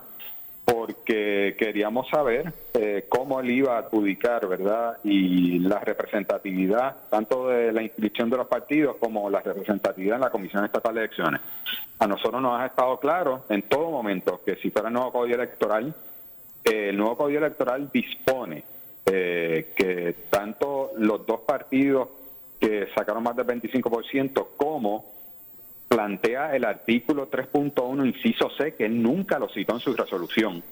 [0.66, 4.98] porque queríamos saber eh, cómo él iba a adjudicar, ¿verdad?
[5.04, 10.30] Y la representatividad, tanto de la inscripción de los partidos como la representatividad en la
[10.30, 11.42] Comisión Estatal de Elecciones.
[12.00, 15.36] A nosotros nos ha estado claro en todo momento que si fuera el nuevo código
[15.36, 15.94] electoral,
[16.64, 18.64] el nuevo código electoral dispone
[19.06, 22.10] eh, que tanto los dos partidos
[22.60, 25.12] que sacaron más del 25% como
[25.88, 30.64] plantea el artículo 3.1, inciso C, que él nunca lo citó en su resolución,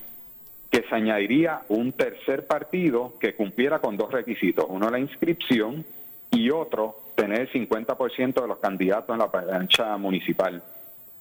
[0.69, 5.83] que se añadiría un tercer partido que cumpliera con dos requisitos, uno la inscripción
[6.31, 10.63] y otro tener el 50% de los candidatos en la plancha municipal.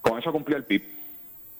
[0.01, 0.83] Con eso cumplió el PIB.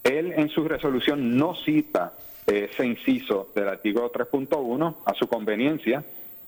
[0.03, 2.13] Él en su resolución no cita
[2.49, 6.03] ese inciso del artículo 3.1 a su conveniencia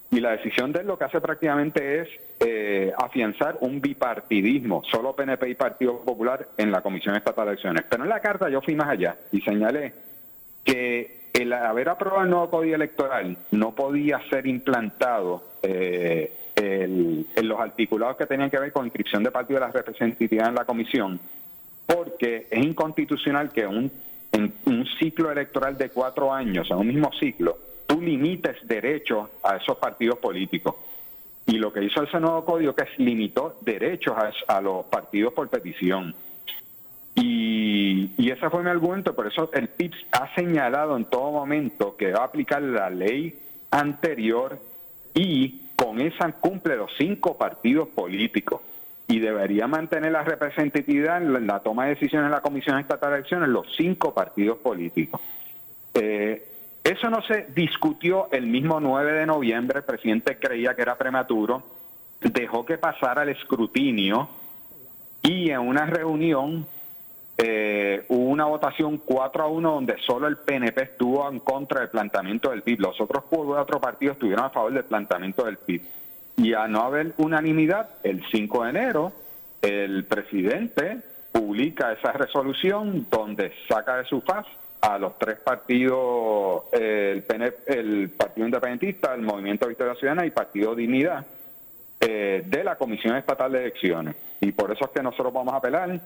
[0.09, 5.15] y la decisión de él lo que hace prácticamente es eh, afianzar un bipartidismo, solo
[5.15, 7.85] PNP y Partido Popular en la Comisión Estatal de Elecciones.
[7.89, 9.93] Pero en la carta yo fui más allá y señalé
[10.63, 17.47] que el haber aprobado el nuevo código electoral no podía ser implantado eh, el- en
[17.47, 20.65] los articulados que tenían que ver con inscripción de partido de la representatividad en la
[20.65, 21.19] comisión,
[21.85, 23.89] porque es inconstitucional que un,
[24.31, 29.57] en un ciclo electoral de cuatro años, en un mismo ciclo, tú limites derechos a
[29.57, 30.75] esos partidos políticos.
[31.45, 34.15] Y lo que hizo ese nuevo código que es limitó derechos
[34.47, 36.15] a, los partidos por petición.
[37.15, 41.97] Y, y ese fue mi argumento, por eso el PIPS ha señalado en todo momento
[41.97, 43.37] que va a aplicar la ley
[43.69, 44.59] anterior
[45.13, 48.61] y con esa cumple los cinco partidos políticos
[49.11, 53.17] y debería mantener la representatividad en la, toma de decisiones en la Comisión Estatal de
[53.17, 55.19] Elecciones los cinco partidos políticos.
[55.93, 56.47] Eh,
[56.81, 61.61] eso no se discutió el mismo 9 de noviembre, el presidente creía que era prematuro,
[62.21, 64.29] dejó que pasara el escrutinio
[65.21, 66.65] y en una reunión
[67.37, 71.89] eh, hubo una votación 4 a 1 donde solo el PNP estuvo en contra del
[71.89, 72.79] planteamiento del PIB.
[72.79, 75.81] Los otros cuatro partidos estuvieron a favor del planteamiento del PIB.
[76.37, 79.11] Y a no haber unanimidad, el 5 de enero,
[79.61, 80.99] el presidente
[81.31, 84.45] publica esa resolución donde saca de su faz
[84.81, 87.23] a los tres partidos, el,
[87.67, 91.25] el Partido Independentista, el Movimiento Victoria Ciudadana y Partido Dignidad,
[91.99, 94.15] eh, de la Comisión Estatal de Elecciones.
[94.39, 96.01] Y por eso es que nosotros vamos a apelar.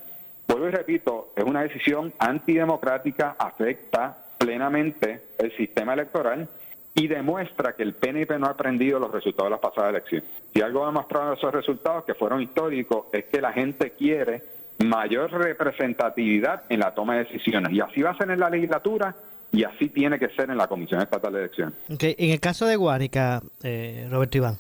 [0.48, 6.48] Vuelvo y repito, es una decisión antidemocrática, afecta plenamente el sistema electoral
[6.96, 10.30] y demuestra que el PNP no ha aprendido los resultados de las pasadas elecciones.
[10.54, 14.44] Si algo ha demostrado esos resultados, que fueron históricos, es que la gente quiere
[14.80, 17.74] mayor representatividad en la toma de decisiones.
[17.74, 19.14] Y así va a ser en la legislatura
[19.52, 21.76] y así tiene que ser en la Comisión Estatal de Elecciones.
[21.90, 24.58] En el caso de Guánica, eh, Roberto Iván.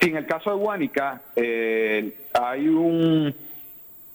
[0.00, 3.34] Sí, en el caso de Guánica, eh, hay un.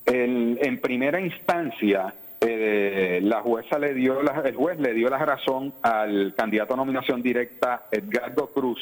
[0.10, 5.74] En primera instancia, eh, la jueza le dio, la- el juez le dio la razón
[5.82, 8.80] al candidato a nominación directa, Edgardo Cruz,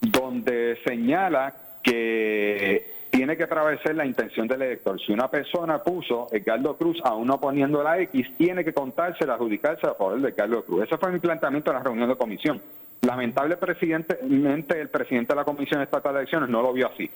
[0.00, 5.00] donde señala que tiene que prevalecer la intención del elector.
[5.00, 9.86] Si una persona puso Edgardo Cruz aún no poniendo la X, tiene que contársela, adjudicarse
[9.86, 10.84] a favor de Edgardo Cruz.
[10.84, 12.60] Ese fue mi planteamiento en la reunión de comisión.
[13.00, 17.08] Lamentablemente, el presidente de la Comisión Estatal de Elecciones no lo vio así.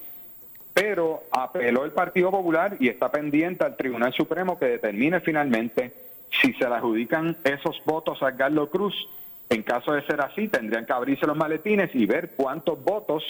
[0.75, 5.93] Pero apeló el Partido Popular y está pendiente al Tribunal Supremo que determine finalmente
[6.41, 8.95] si se le adjudican esos votos a Edgardo Cruz.
[9.51, 13.23] En caso de ser así, tendrían que abrirse los maletines y ver cuántos votos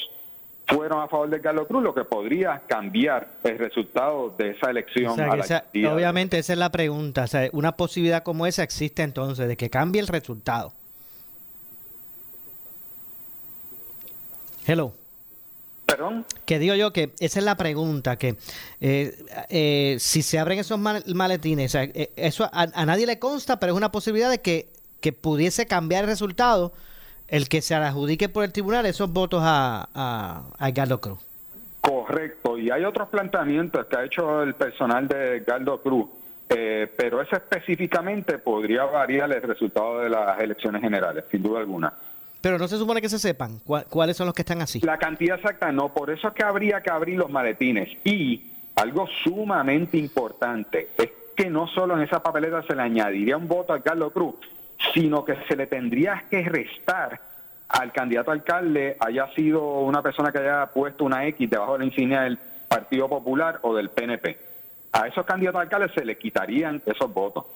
[0.68, 5.11] fueron a favor de Edgardo Cruz, lo que podría cambiar el resultado de esa elección.
[5.11, 7.24] O sea, a que la esa- día de- obviamente esa es la pregunta.
[7.24, 10.72] O sea, una posibilidad como esa existe entonces de que cambie el resultado.
[14.64, 14.93] Hello.
[15.97, 16.24] Perdón.
[16.45, 18.36] Que digo yo que esa es la pregunta, que
[18.80, 19.16] eh,
[19.49, 23.18] eh, si se abren esos mal- maletines, o sea, eh, eso a, a nadie le
[23.18, 24.68] consta, pero es una posibilidad de que,
[25.01, 26.72] que pudiese cambiar el resultado
[27.28, 31.18] el que se adjudique por el tribunal esos votos a, a, a Edgardo Cruz.
[31.80, 36.07] Correcto, y hay otros planteamientos que ha hecho el personal de Edgardo Cruz,
[36.49, 41.93] eh, pero ese específicamente podría variar el resultado de las elecciones generales, sin duda alguna.
[42.43, 44.80] Pero no se supone que se sepan cuál- cuáles son los que están así.
[44.80, 47.88] La cantidad exacta no, por eso es que habría que abrir los maletines.
[48.05, 53.49] Y algo sumamente importante es que no solo en esa papeleta se le añadiría un
[53.49, 54.34] voto a Carlos Cruz,
[54.93, 57.20] sino que se le tendría que restar
[57.68, 61.84] al candidato alcalde, haya sido una persona que haya puesto una X debajo de la
[61.86, 62.38] insignia del
[62.68, 64.38] Partido Popular o del PNP.
[64.93, 67.47] A esos candidatos a alcalde se le quitarían esos votos.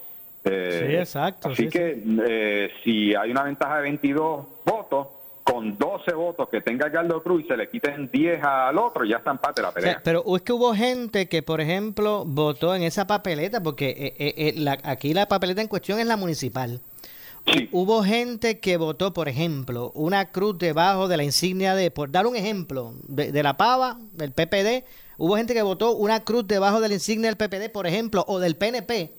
[0.49, 5.09] Eh, Sí, exacto, Así sí, que eh, si hay una ventaja de 22 votos,
[5.45, 9.19] con 12 votos que tenga Carlos Cruz y se le quiten 10 al otro, ya
[9.19, 9.93] está empate la O pelea.
[9.93, 14.35] sea, pero es que hubo gente que, por ejemplo, votó en esa papeleta, porque eh,
[14.37, 16.81] eh, la- aquí la papeleta en cuestión es la municipal.
[17.71, 22.27] Hubo gente que votó, por ejemplo, una cruz debajo de la insignia de, por dar
[22.27, 24.85] un ejemplo, de, de la pava, del PPD.
[25.17, 28.41] Hubo gente que votó una cruz debajo de la insignia del PPD, por ejemplo, o
[28.41, 29.13] del PNP,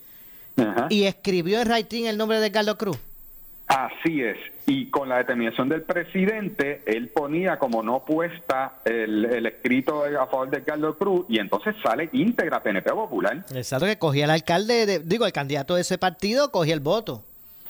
[0.89, 2.97] y escribió en writing el nombre de Carlos Cruz.
[3.67, 4.37] Así es.
[4.65, 10.25] Y con la determinación del presidente, él ponía como no puesta el, el escrito a
[10.27, 13.45] favor de Carlos Cruz y entonces sale íntegra PNP Popular.
[13.53, 17.23] Exacto, que cogía el alcalde, de- digo, el candidato de ese partido, cogía el voto.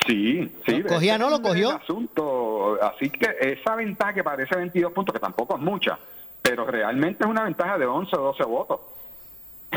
[0.05, 0.77] Sí, sí.
[0.83, 1.71] ¿Lo cogía, no lo cogió?
[1.71, 2.77] asunto.
[2.81, 5.97] Así que esa ventaja que parece 22 puntos, que tampoco es mucha,
[6.43, 8.79] pero realmente es una ventaja de 11 o 12 votos.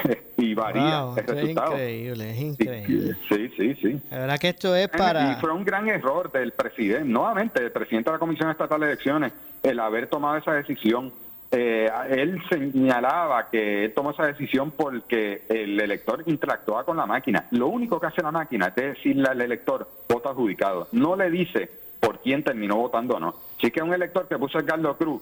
[0.36, 1.72] y varía Wow, el esto es resultado.
[1.72, 3.16] increíble, es increíble.
[3.28, 4.00] Sí, sí, sí.
[4.10, 5.32] La verdad que esto es para...
[5.32, 8.86] Y fue un gran error del presidente, nuevamente, del presidente de la Comisión Estatal de
[8.86, 9.32] Elecciones,
[9.62, 11.12] el haber tomado esa decisión,
[11.50, 17.46] eh, él señalaba que él tomó esa decisión porque el elector interactúa con la máquina.
[17.50, 20.88] Lo único que hace la máquina es decirle al elector voto adjudicado.
[20.92, 23.34] No le dice por quién terminó votando o no.
[23.60, 25.20] Si que un elector que puso el Carlos Cruz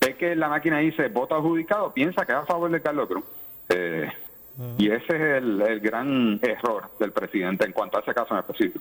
[0.00, 3.24] ve que la máquina dice voto adjudicado, piensa que es a favor de Carlos Cruz.
[3.68, 4.08] Eh,
[4.76, 8.40] y ese es el, el, gran error del presidente en cuanto a ese caso en
[8.40, 8.80] específico.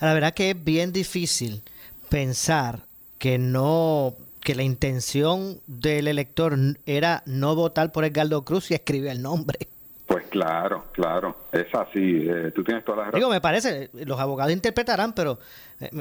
[0.00, 1.62] La verdad que es bien difícil
[2.08, 2.86] pensar
[3.18, 9.10] que no que la intención del elector era no votar por Edgardo Cruz y escribir
[9.10, 9.58] el nombre.
[10.06, 13.20] Pues claro, claro, es así, eh, tú tienes toda la razón.
[13.20, 15.38] Digo, me parece, los abogados interpretarán, pero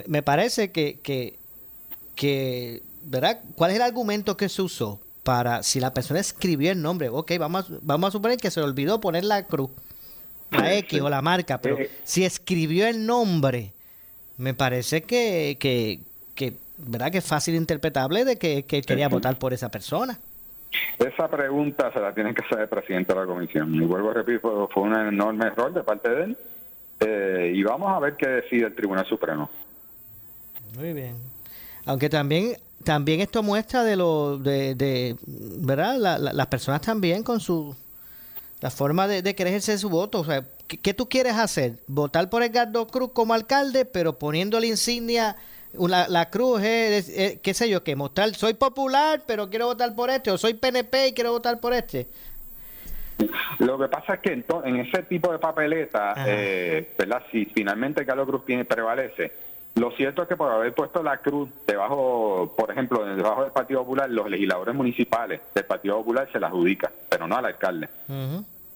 [0.07, 1.37] me parece que, que,
[2.15, 3.41] que, ¿verdad?
[3.55, 7.33] ¿Cuál es el argumento que se usó para, si la persona escribió el nombre, ok,
[7.37, 9.69] vamos, vamos a suponer que se le olvidó poner la cruz,
[10.51, 13.73] la X o la marca, pero Eh, si escribió el nombre,
[14.37, 15.99] me parece que, que,
[16.33, 17.11] que ¿verdad?
[17.11, 20.17] Que es fácil interpretable de que, que quería votar por esa persona.
[20.97, 23.75] Esa pregunta se la tiene que hacer el presidente de la comisión.
[23.75, 26.37] Y vuelvo a repetir, fue, fue un enorme error de parte de él.
[27.01, 29.49] Eh, y vamos a ver qué decide el Tribunal Supremo.
[30.77, 31.15] Muy bien.
[31.85, 35.15] Aunque también también esto muestra de lo de, de
[35.59, 37.75] verdad La- la- las personas también con su
[38.61, 40.19] la forma de, de querer ejercer su voto.
[40.21, 44.59] O sea ¿qué, qué tú quieres hacer votar por Edgardo Cruz como alcalde pero poniendo
[44.59, 45.35] la insignia
[45.73, 49.93] la, la cruz es, es- qué sé yo que mostrar soy popular pero quiero votar
[49.95, 52.07] por este o soy PNP y quiero votar por este
[53.59, 57.23] Lo que pasa es que en, en ese tipo de papeleta, eh, ¿verdad?
[57.31, 59.31] Si finalmente Carlos Cruz prevalece,
[59.77, 63.81] lo cierto es que por haber puesto la cruz debajo, por ejemplo, debajo del Partido
[63.81, 67.89] Popular, los legisladores municipales del Partido Popular se la adjudican, pero no al alcalde.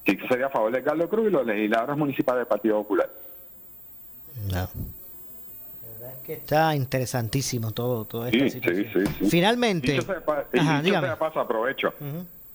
[0.06, 3.10] Sí que sería a favor de Carlos Cruz y los legisladores municipales del Partido Popular.
[6.26, 9.30] que está interesantísimo todo todo esta Sí, sí, sí, sí.
[9.30, 11.94] finalmente Dicho sea pa- Ajá, dicho sea paso, aprovecho.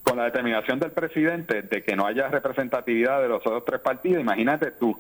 [0.03, 4.21] Con la determinación del presidente de que no haya representatividad de los otros tres partidos,
[4.21, 4.97] imagínate tú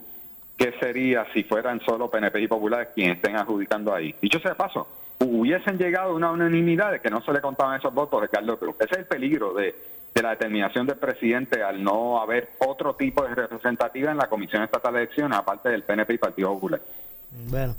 [0.56, 4.14] qué sería si fueran solo PNP y populares quienes estén adjudicando ahí.
[4.20, 4.88] Dicho sea de paso,
[5.20, 8.58] hubiesen llegado a una unanimidad de que no se le contaban esos votos de Carlos
[8.58, 8.74] Cruz.
[8.80, 9.74] Ese es el peligro de,
[10.14, 14.62] de la determinación del presidente al no haber otro tipo de representatividad en la Comisión
[14.62, 16.80] Estatal de Elecciones, aparte del PNP y Partido Popular.
[17.50, 17.76] bueno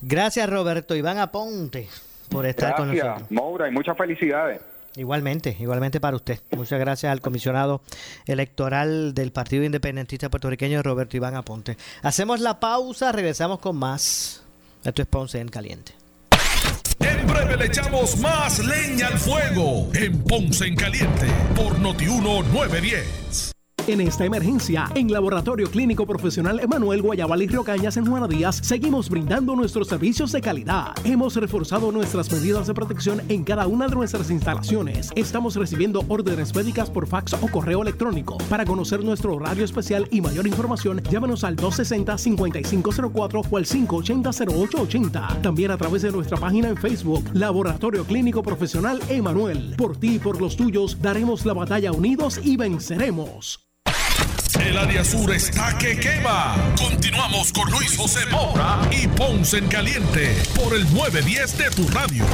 [0.00, 1.88] gracias Roberto Iván Aponte
[2.30, 4.60] por estar con nosotros Gracias, Moura, y muchas felicidades.
[4.96, 6.40] Igualmente, igualmente para usted.
[6.56, 7.82] Muchas gracias al comisionado
[8.26, 11.76] electoral del Partido Independentista Puertorriqueño, Roberto Iván Aponte.
[12.02, 14.42] Hacemos la pausa, regresamos con más.
[14.84, 15.92] Esto es Ponce en Caliente.
[17.00, 23.55] En breve le echamos más leña al fuego en Ponce en Caliente por Notiuno 910.
[23.88, 28.58] En esta emergencia, en Laboratorio Clínico Profesional Emanuel Guayabal y Río Cañas en Juana Díaz,
[28.60, 30.92] seguimos brindando nuestros servicios de calidad.
[31.04, 35.12] Hemos reforzado nuestras medidas de protección en cada una de nuestras instalaciones.
[35.14, 38.38] Estamos recibiendo órdenes médicas por fax o correo electrónico.
[38.50, 45.42] Para conocer nuestro horario especial y mayor información, llámanos al 260-5504 o al 580-0880.
[45.42, 49.76] También a través de nuestra página en Facebook, Laboratorio Clínico Profesional Emanuel.
[49.78, 53.66] Por ti y por los tuyos, daremos la batalla unidos y venceremos.
[54.66, 56.56] El área sur está que quema.
[56.76, 62.24] Continuamos con Luis José Moura y Ponce en Caliente por el 910 de tu radio.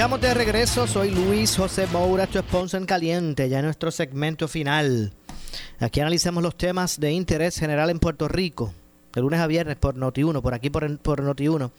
[0.00, 0.86] Estamos de regreso.
[0.86, 5.12] Soy Luis José Moura, es Ponce en Caliente, ya en nuestro segmento final.
[5.78, 8.72] Aquí analizamos los temas de interés general en Puerto Rico,
[9.12, 11.70] de lunes a viernes por Noti1, por aquí por, por Noti1,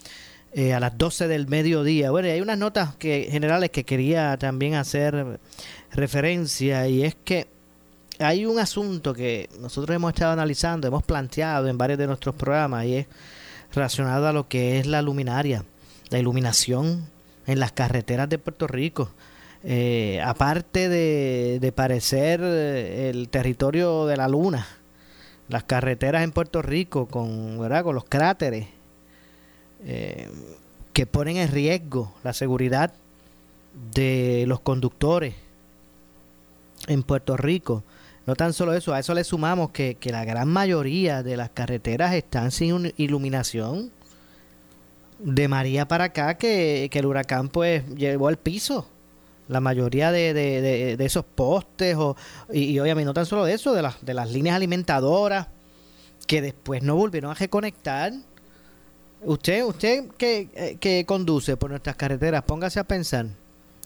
[0.54, 2.12] eh, a las 12 del mediodía.
[2.12, 5.40] Bueno, y hay unas notas que, generales que quería también hacer
[5.92, 7.48] referencia, y es que
[8.20, 12.86] hay un asunto que nosotros hemos estado analizando, hemos planteado en varios de nuestros programas,
[12.86, 13.08] y es
[13.74, 15.66] relacionado a lo que es la luminaria,
[16.12, 17.10] la iluminación
[17.52, 19.12] en las carreteras de Puerto Rico.
[19.64, 24.68] Eh, aparte de, de parecer eh, el territorio de la luna,
[25.50, 27.84] las carreteras en Puerto Rico con, ¿verdad?
[27.84, 28.68] con los cráteres
[29.86, 30.30] eh,
[30.94, 32.94] que ponen en riesgo la seguridad
[33.94, 35.36] de los conductores
[36.88, 37.84] en Puerto Rico.
[38.26, 41.50] No tan solo eso, a eso le sumamos que, que la gran mayoría de las
[41.50, 43.92] carreteras están sin iluminación.
[45.24, 48.88] De María para acá, que, que el huracán pues llevó al piso
[49.52, 52.16] la mayoría de, de, de, esos postes o,
[52.54, 55.48] y, obviamente no tan solo eso, de, las de las líneas alimentadoras
[56.26, 58.14] que después no volvieron a reconectar.
[59.24, 63.26] Usted, usted que, eh, que conduce por nuestras carreteras, póngase a pensar,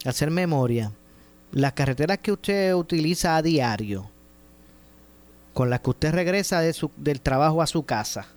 [0.06, 0.92] a hacer memoria,
[1.52, 4.08] las carreteras que usted utiliza a diario,
[5.56, 8.28] con las que usted regresa de su, del trabajo a su casa,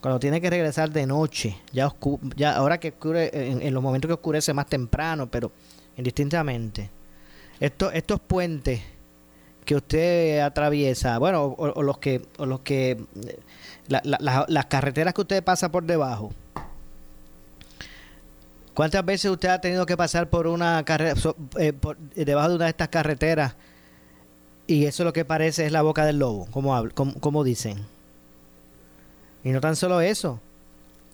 [0.00, 1.92] cuando tiene que regresar de noche, ya,
[2.36, 5.50] ya ahora que ocurre, en, los momentos que oscurece más temprano, pero
[5.96, 6.90] indistintamente.
[7.58, 8.80] Estos, estos puentes
[9.64, 13.02] que usted atraviesa, bueno, o, los que, o los que,
[13.88, 16.32] las carreteras que usted pasa por debajo.
[18.74, 21.14] ¿Cuántas veces usted ha tenido que pasar por una carrera,
[21.58, 21.72] eh,
[22.14, 23.56] debajo de una de estas carreteras
[24.66, 27.95] y eso lo que parece es la boca del lobo, como, como, como dicen?
[29.46, 30.40] Y no tan solo eso,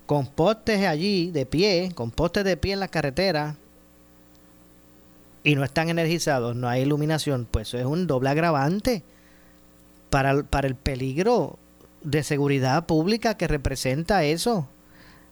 [0.07, 3.57] con postes allí de pie, con postes de pie en las carreteras,
[5.45, 9.03] y no están energizados, no hay iluminación, pues eso es un doble agravante
[10.09, 11.59] para, para el peligro
[12.05, 14.67] de seguridad pública que representa eso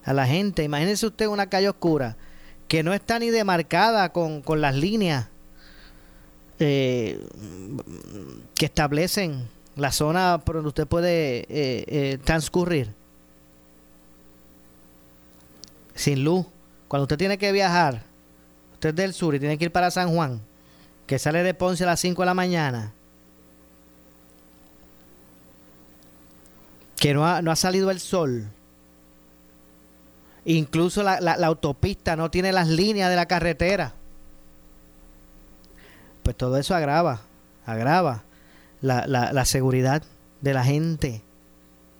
[0.05, 0.63] a la gente.
[0.63, 2.19] Imagínese usted una calle oscura
[2.69, 5.29] que no está ni demarcada con, con las líneas
[6.59, 7.27] eh,
[8.57, 12.93] que establecen la zona por donde usted puede eh, eh, transcurrir.
[15.95, 16.47] Sin luz.
[16.89, 18.11] Cuando usted tiene que viajar
[18.81, 20.41] usted es del sur y tiene que ir para San Juan,
[21.07, 22.95] que sale de Ponce a las 5 de la mañana,
[26.97, 28.49] que no ha, no ha salido el sol,
[30.47, 33.93] incluso la, la, autopista no tiene las líneas de la carretera,
[36.23, 37.21] pues todo eso agrava,
[37.67, 38.23] agrava
[38.81, 40.03] la, la seguridad
[40.41, 41.23] de la gente.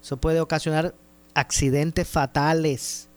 [0.01, 0.93] Eso puede ocasionar
[1.33, 3.07] accidentes fatales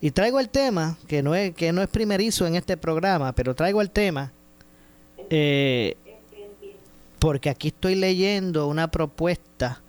[0.00, 3.54] y traigo el tema, que no es, que no es primerizo en este programa, pero
[3.54, 4.32] traigo el tema
[5.28, 5.96] eh,
[7.18, 9.82] porque aquí estoy leyendo una propuesta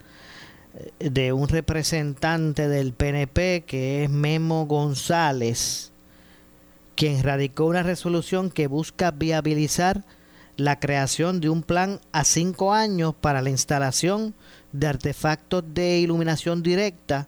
[1.00, 5.94] eh, de un representante del PNP que es Memo González,
[6.96, 10.04] quien radicó una resolución que busca viabilizar
[10.58, 14.34] la creación de un plan a cinco años para la instalación
[14.72, 17.28] de artefactos de iluminación directa,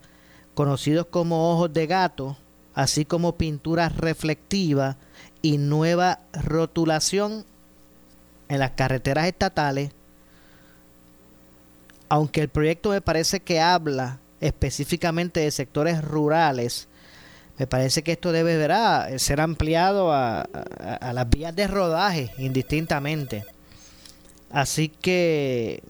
[0.54, 2.38] conocidos como ojos de gato,
[2.74, 4.98] así como pintura reflectiva
[5.42, 7.46] y nueva rotulación
[8.50, 9.92] en las carreteras estatales,
[12.10, 16.88] aunque el proyecto me parece que habla específicamente de sectores rurales,
[17.58, 18.58] me parece que esto debe
[19.20, 20.48] ser ampliado a,
[21.14, 23.46] las vías de rodaje indistintamente.
[24.50, 25.84] Así que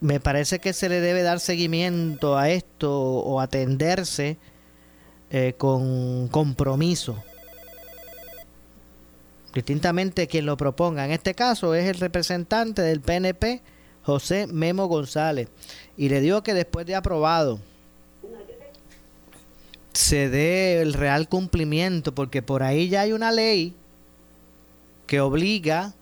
[0.00, 4.36] me parece que se le debe dar seguimiento a esto o atenderse
[5.30, 7.22] eh, con compromiso.
[9.54, 11.06] Distintamente quien lo proponga.
[11.06, 13.62] En este caso es el representante del PNP,
[14.02, 15.48] José Memo González.
[15.96, 17.60] Y le digo que después de aprobado
[19.94, 23.74] se dé el real cumplimiento, porque por ahí ya hay una ley
[25.06, 25.94] que obliga,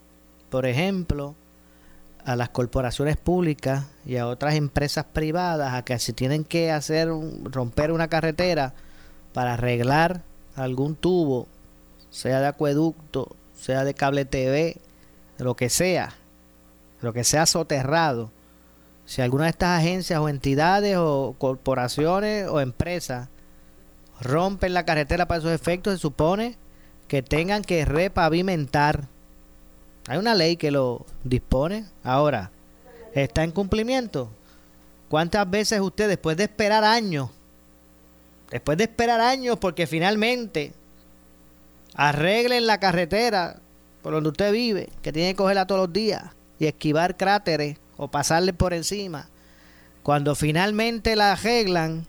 [0.49, 1.35] por ejemplo,
[2.25, 7.09] a las corporaciones públicas y a otras empresas privadas a que si tienen que hacer
[7.43, 8.73] romper una carretera
[9.33, 10.21] para arreglar
[10.55, 11.47] algún tubo,
[12.09, 14.77] sea de acueducto, sea de cable TV,
[15.37, 16.13] lo que sea,
[17.01, 18.31] lo que sea soterrado.
[19.05, 23.27] Si alguna de estas agencias o entidades o corporaciones o empresas
[24.21, 26.57] rompen la carretera para esos efectos, se supone
[27.07, 29.07] que tengan que repavimentar.
[30.07, 31.85] Hay una ley que lo dispone.
[32.03, 32.51] Ahora,
[33.13, 34.29] ¿está en cumplimiento?
[35.09, 37.29] ¿Cuántas veces usted, después de esperar años,
[38.49, 40.73] después de esperar años porque finalmente
[41.95, 43.57] arreglen la carretera
[44.01, 46.23] por donde usted vive, que tiene que cogerla todos los días
[46.59, 49.29] y esquivar cráteres o pasarle por encima,
[50.01, 52.05] cuando finalmente la arreglan,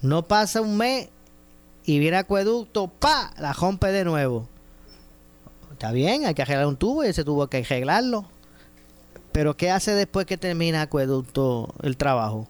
[0.00, 1.08] no pasa un mes
[1.84, 4.48] y viene acueducto, pa, la rompe de nuevo.
[5.72, 8.24] Está bien, hay que arreglar un tubo y ese tubo hay que arreglarlo.
[9.32, 12.46] Pero ¿qué hace después que termina acueducto el trabajo?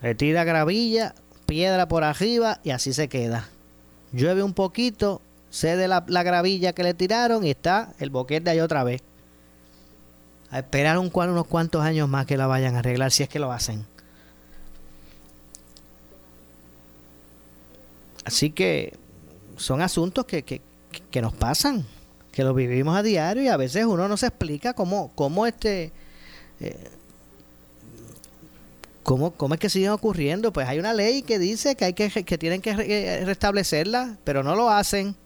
[0.00, 1.14] Retira gravilla,
[1.46, 3.48] piedra por arriba y así se queda.
[4.12, 5.20] Llueve un poquito,
[5.50, 9.02] cede la, la gravilla que le tiraron y está el boquete ahí otra vez.
[10.50, 13.38] A esperar un, unos cuantos años más que la vayan a arreglar, si es que
[13.38, 13.84] lo hacen.
[18.28, 18.92] Así que
[19.56, 20.60] son asuntos que, que,
[21.10, 21.86] que nos pasan,
[22.30, 25.92] que lo vivimos a diario y a veces uno no se explica cómo, cómo este...
[26.60, 26.90] Eh,
[29.02, 30.52] ¿Cómo, ¿Cómo es que siguen ocurriendo?
[30.52, 34.42] Pues hay una ley que dice que hay que, que tienen que eh, restablecerla, pero
[34.42, 35.16] no lo hacen.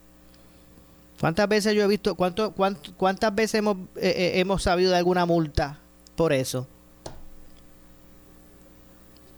[1.19, 5.25] ¿Cuántas veces yo he visto, cuánto, cuántas veces hemos, eh, eh, hemos sabido de alguna
[5.25, 5.81] multa
[6.15, 6.65] por eso?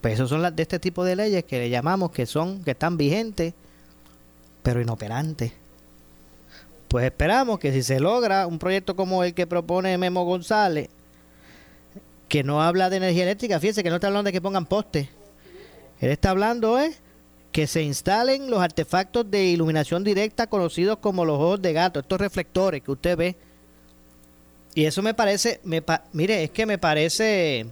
[0.06, 2.70] Pues esos son las de este tipo de leyes que le llamamos que son, que
[2.70, 3.56] están vigentes,
[4.62, 5.52] pero inoperantes.
[6.88, 10.90] Pues esperamos que si se logra un proyecto como el que propone Memo González,
[12.30, 15.10] que no habla de energía eléctrica, fíjense que no está hablando de que pongan postes.
[16.00, 17.00] Él está hablando es
[17.52, 22.22] que se instalen los artefactos de iluminación directa conocidos como los ojos de gato, estos
[22.22, 23.36] reflectores que usted ve.
[24.76, 25.82] Y eso me parece, me
[26.14, 27.66] mire, es que me parece,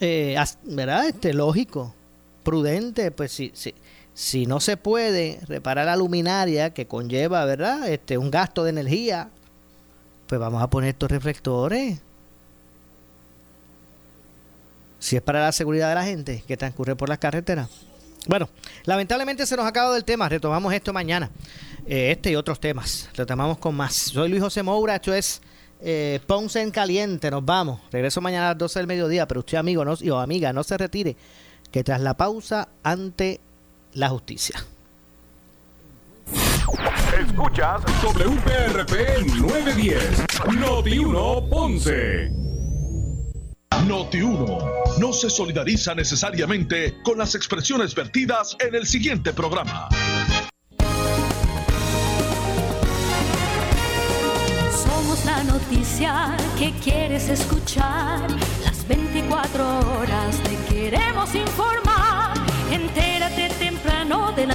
[0.00, 1.06] eh, ¿verdad?
[1.06, 1.94] Este, lógico,
[2.42, 3.74] prudente, pues si, si,
[4.12, 7.88] si no se puede reparar la luminaria que conlleva, ¿verdad?
[7.88, 9.30] Este, un gasto de energía,
[10.26, 12.00] pues vamos a poner estos reflectores
[15.04, 17.68] si es para la seguridad de la gente que transcurre por las carreteras.
[18.26, 18.48] Bueno,
[18.84, 20.30] lamentablemente se nos acaba del tema.
[20.30, 21.30] Retomamos esto mañana.
[21.86, 23.10] Eh, este y otros temas.
[23.14, 23.94] Retomamos con más.
[23.94, 24.94] Soy Luis José Moura.
[24.94, 25.42] Esto es
[25.84, 27.30] eh, Ponce en Caliente.
[27.30, 27.80] Nos vamos.
[27.92, 29.28] Regreso mañana a las 12 del mediodía.
[29.28, 31.16] Pero usted, amigo no, o amiga, no se retire.
[31.70, 33.40] Que tras la pausa, ante
[33.92, 34.64] la justicia.
[37.20, 40.24] Escuchas WPRP 910.
[40.58, 42.30] Noti 1 Ponce.
[43.86, 44.58] Noti 1
[44.98, 49.88] no se solidariza necesariamente con las expresiones vertidas en el siguiente programa.
[55.44, 58.20] Noticia que quieres escuchar.
[58.64, 59.64] Las 24
[59.96, 62.34] horas te queremos informar.
[62.70, 64.54] Entérate temprano de la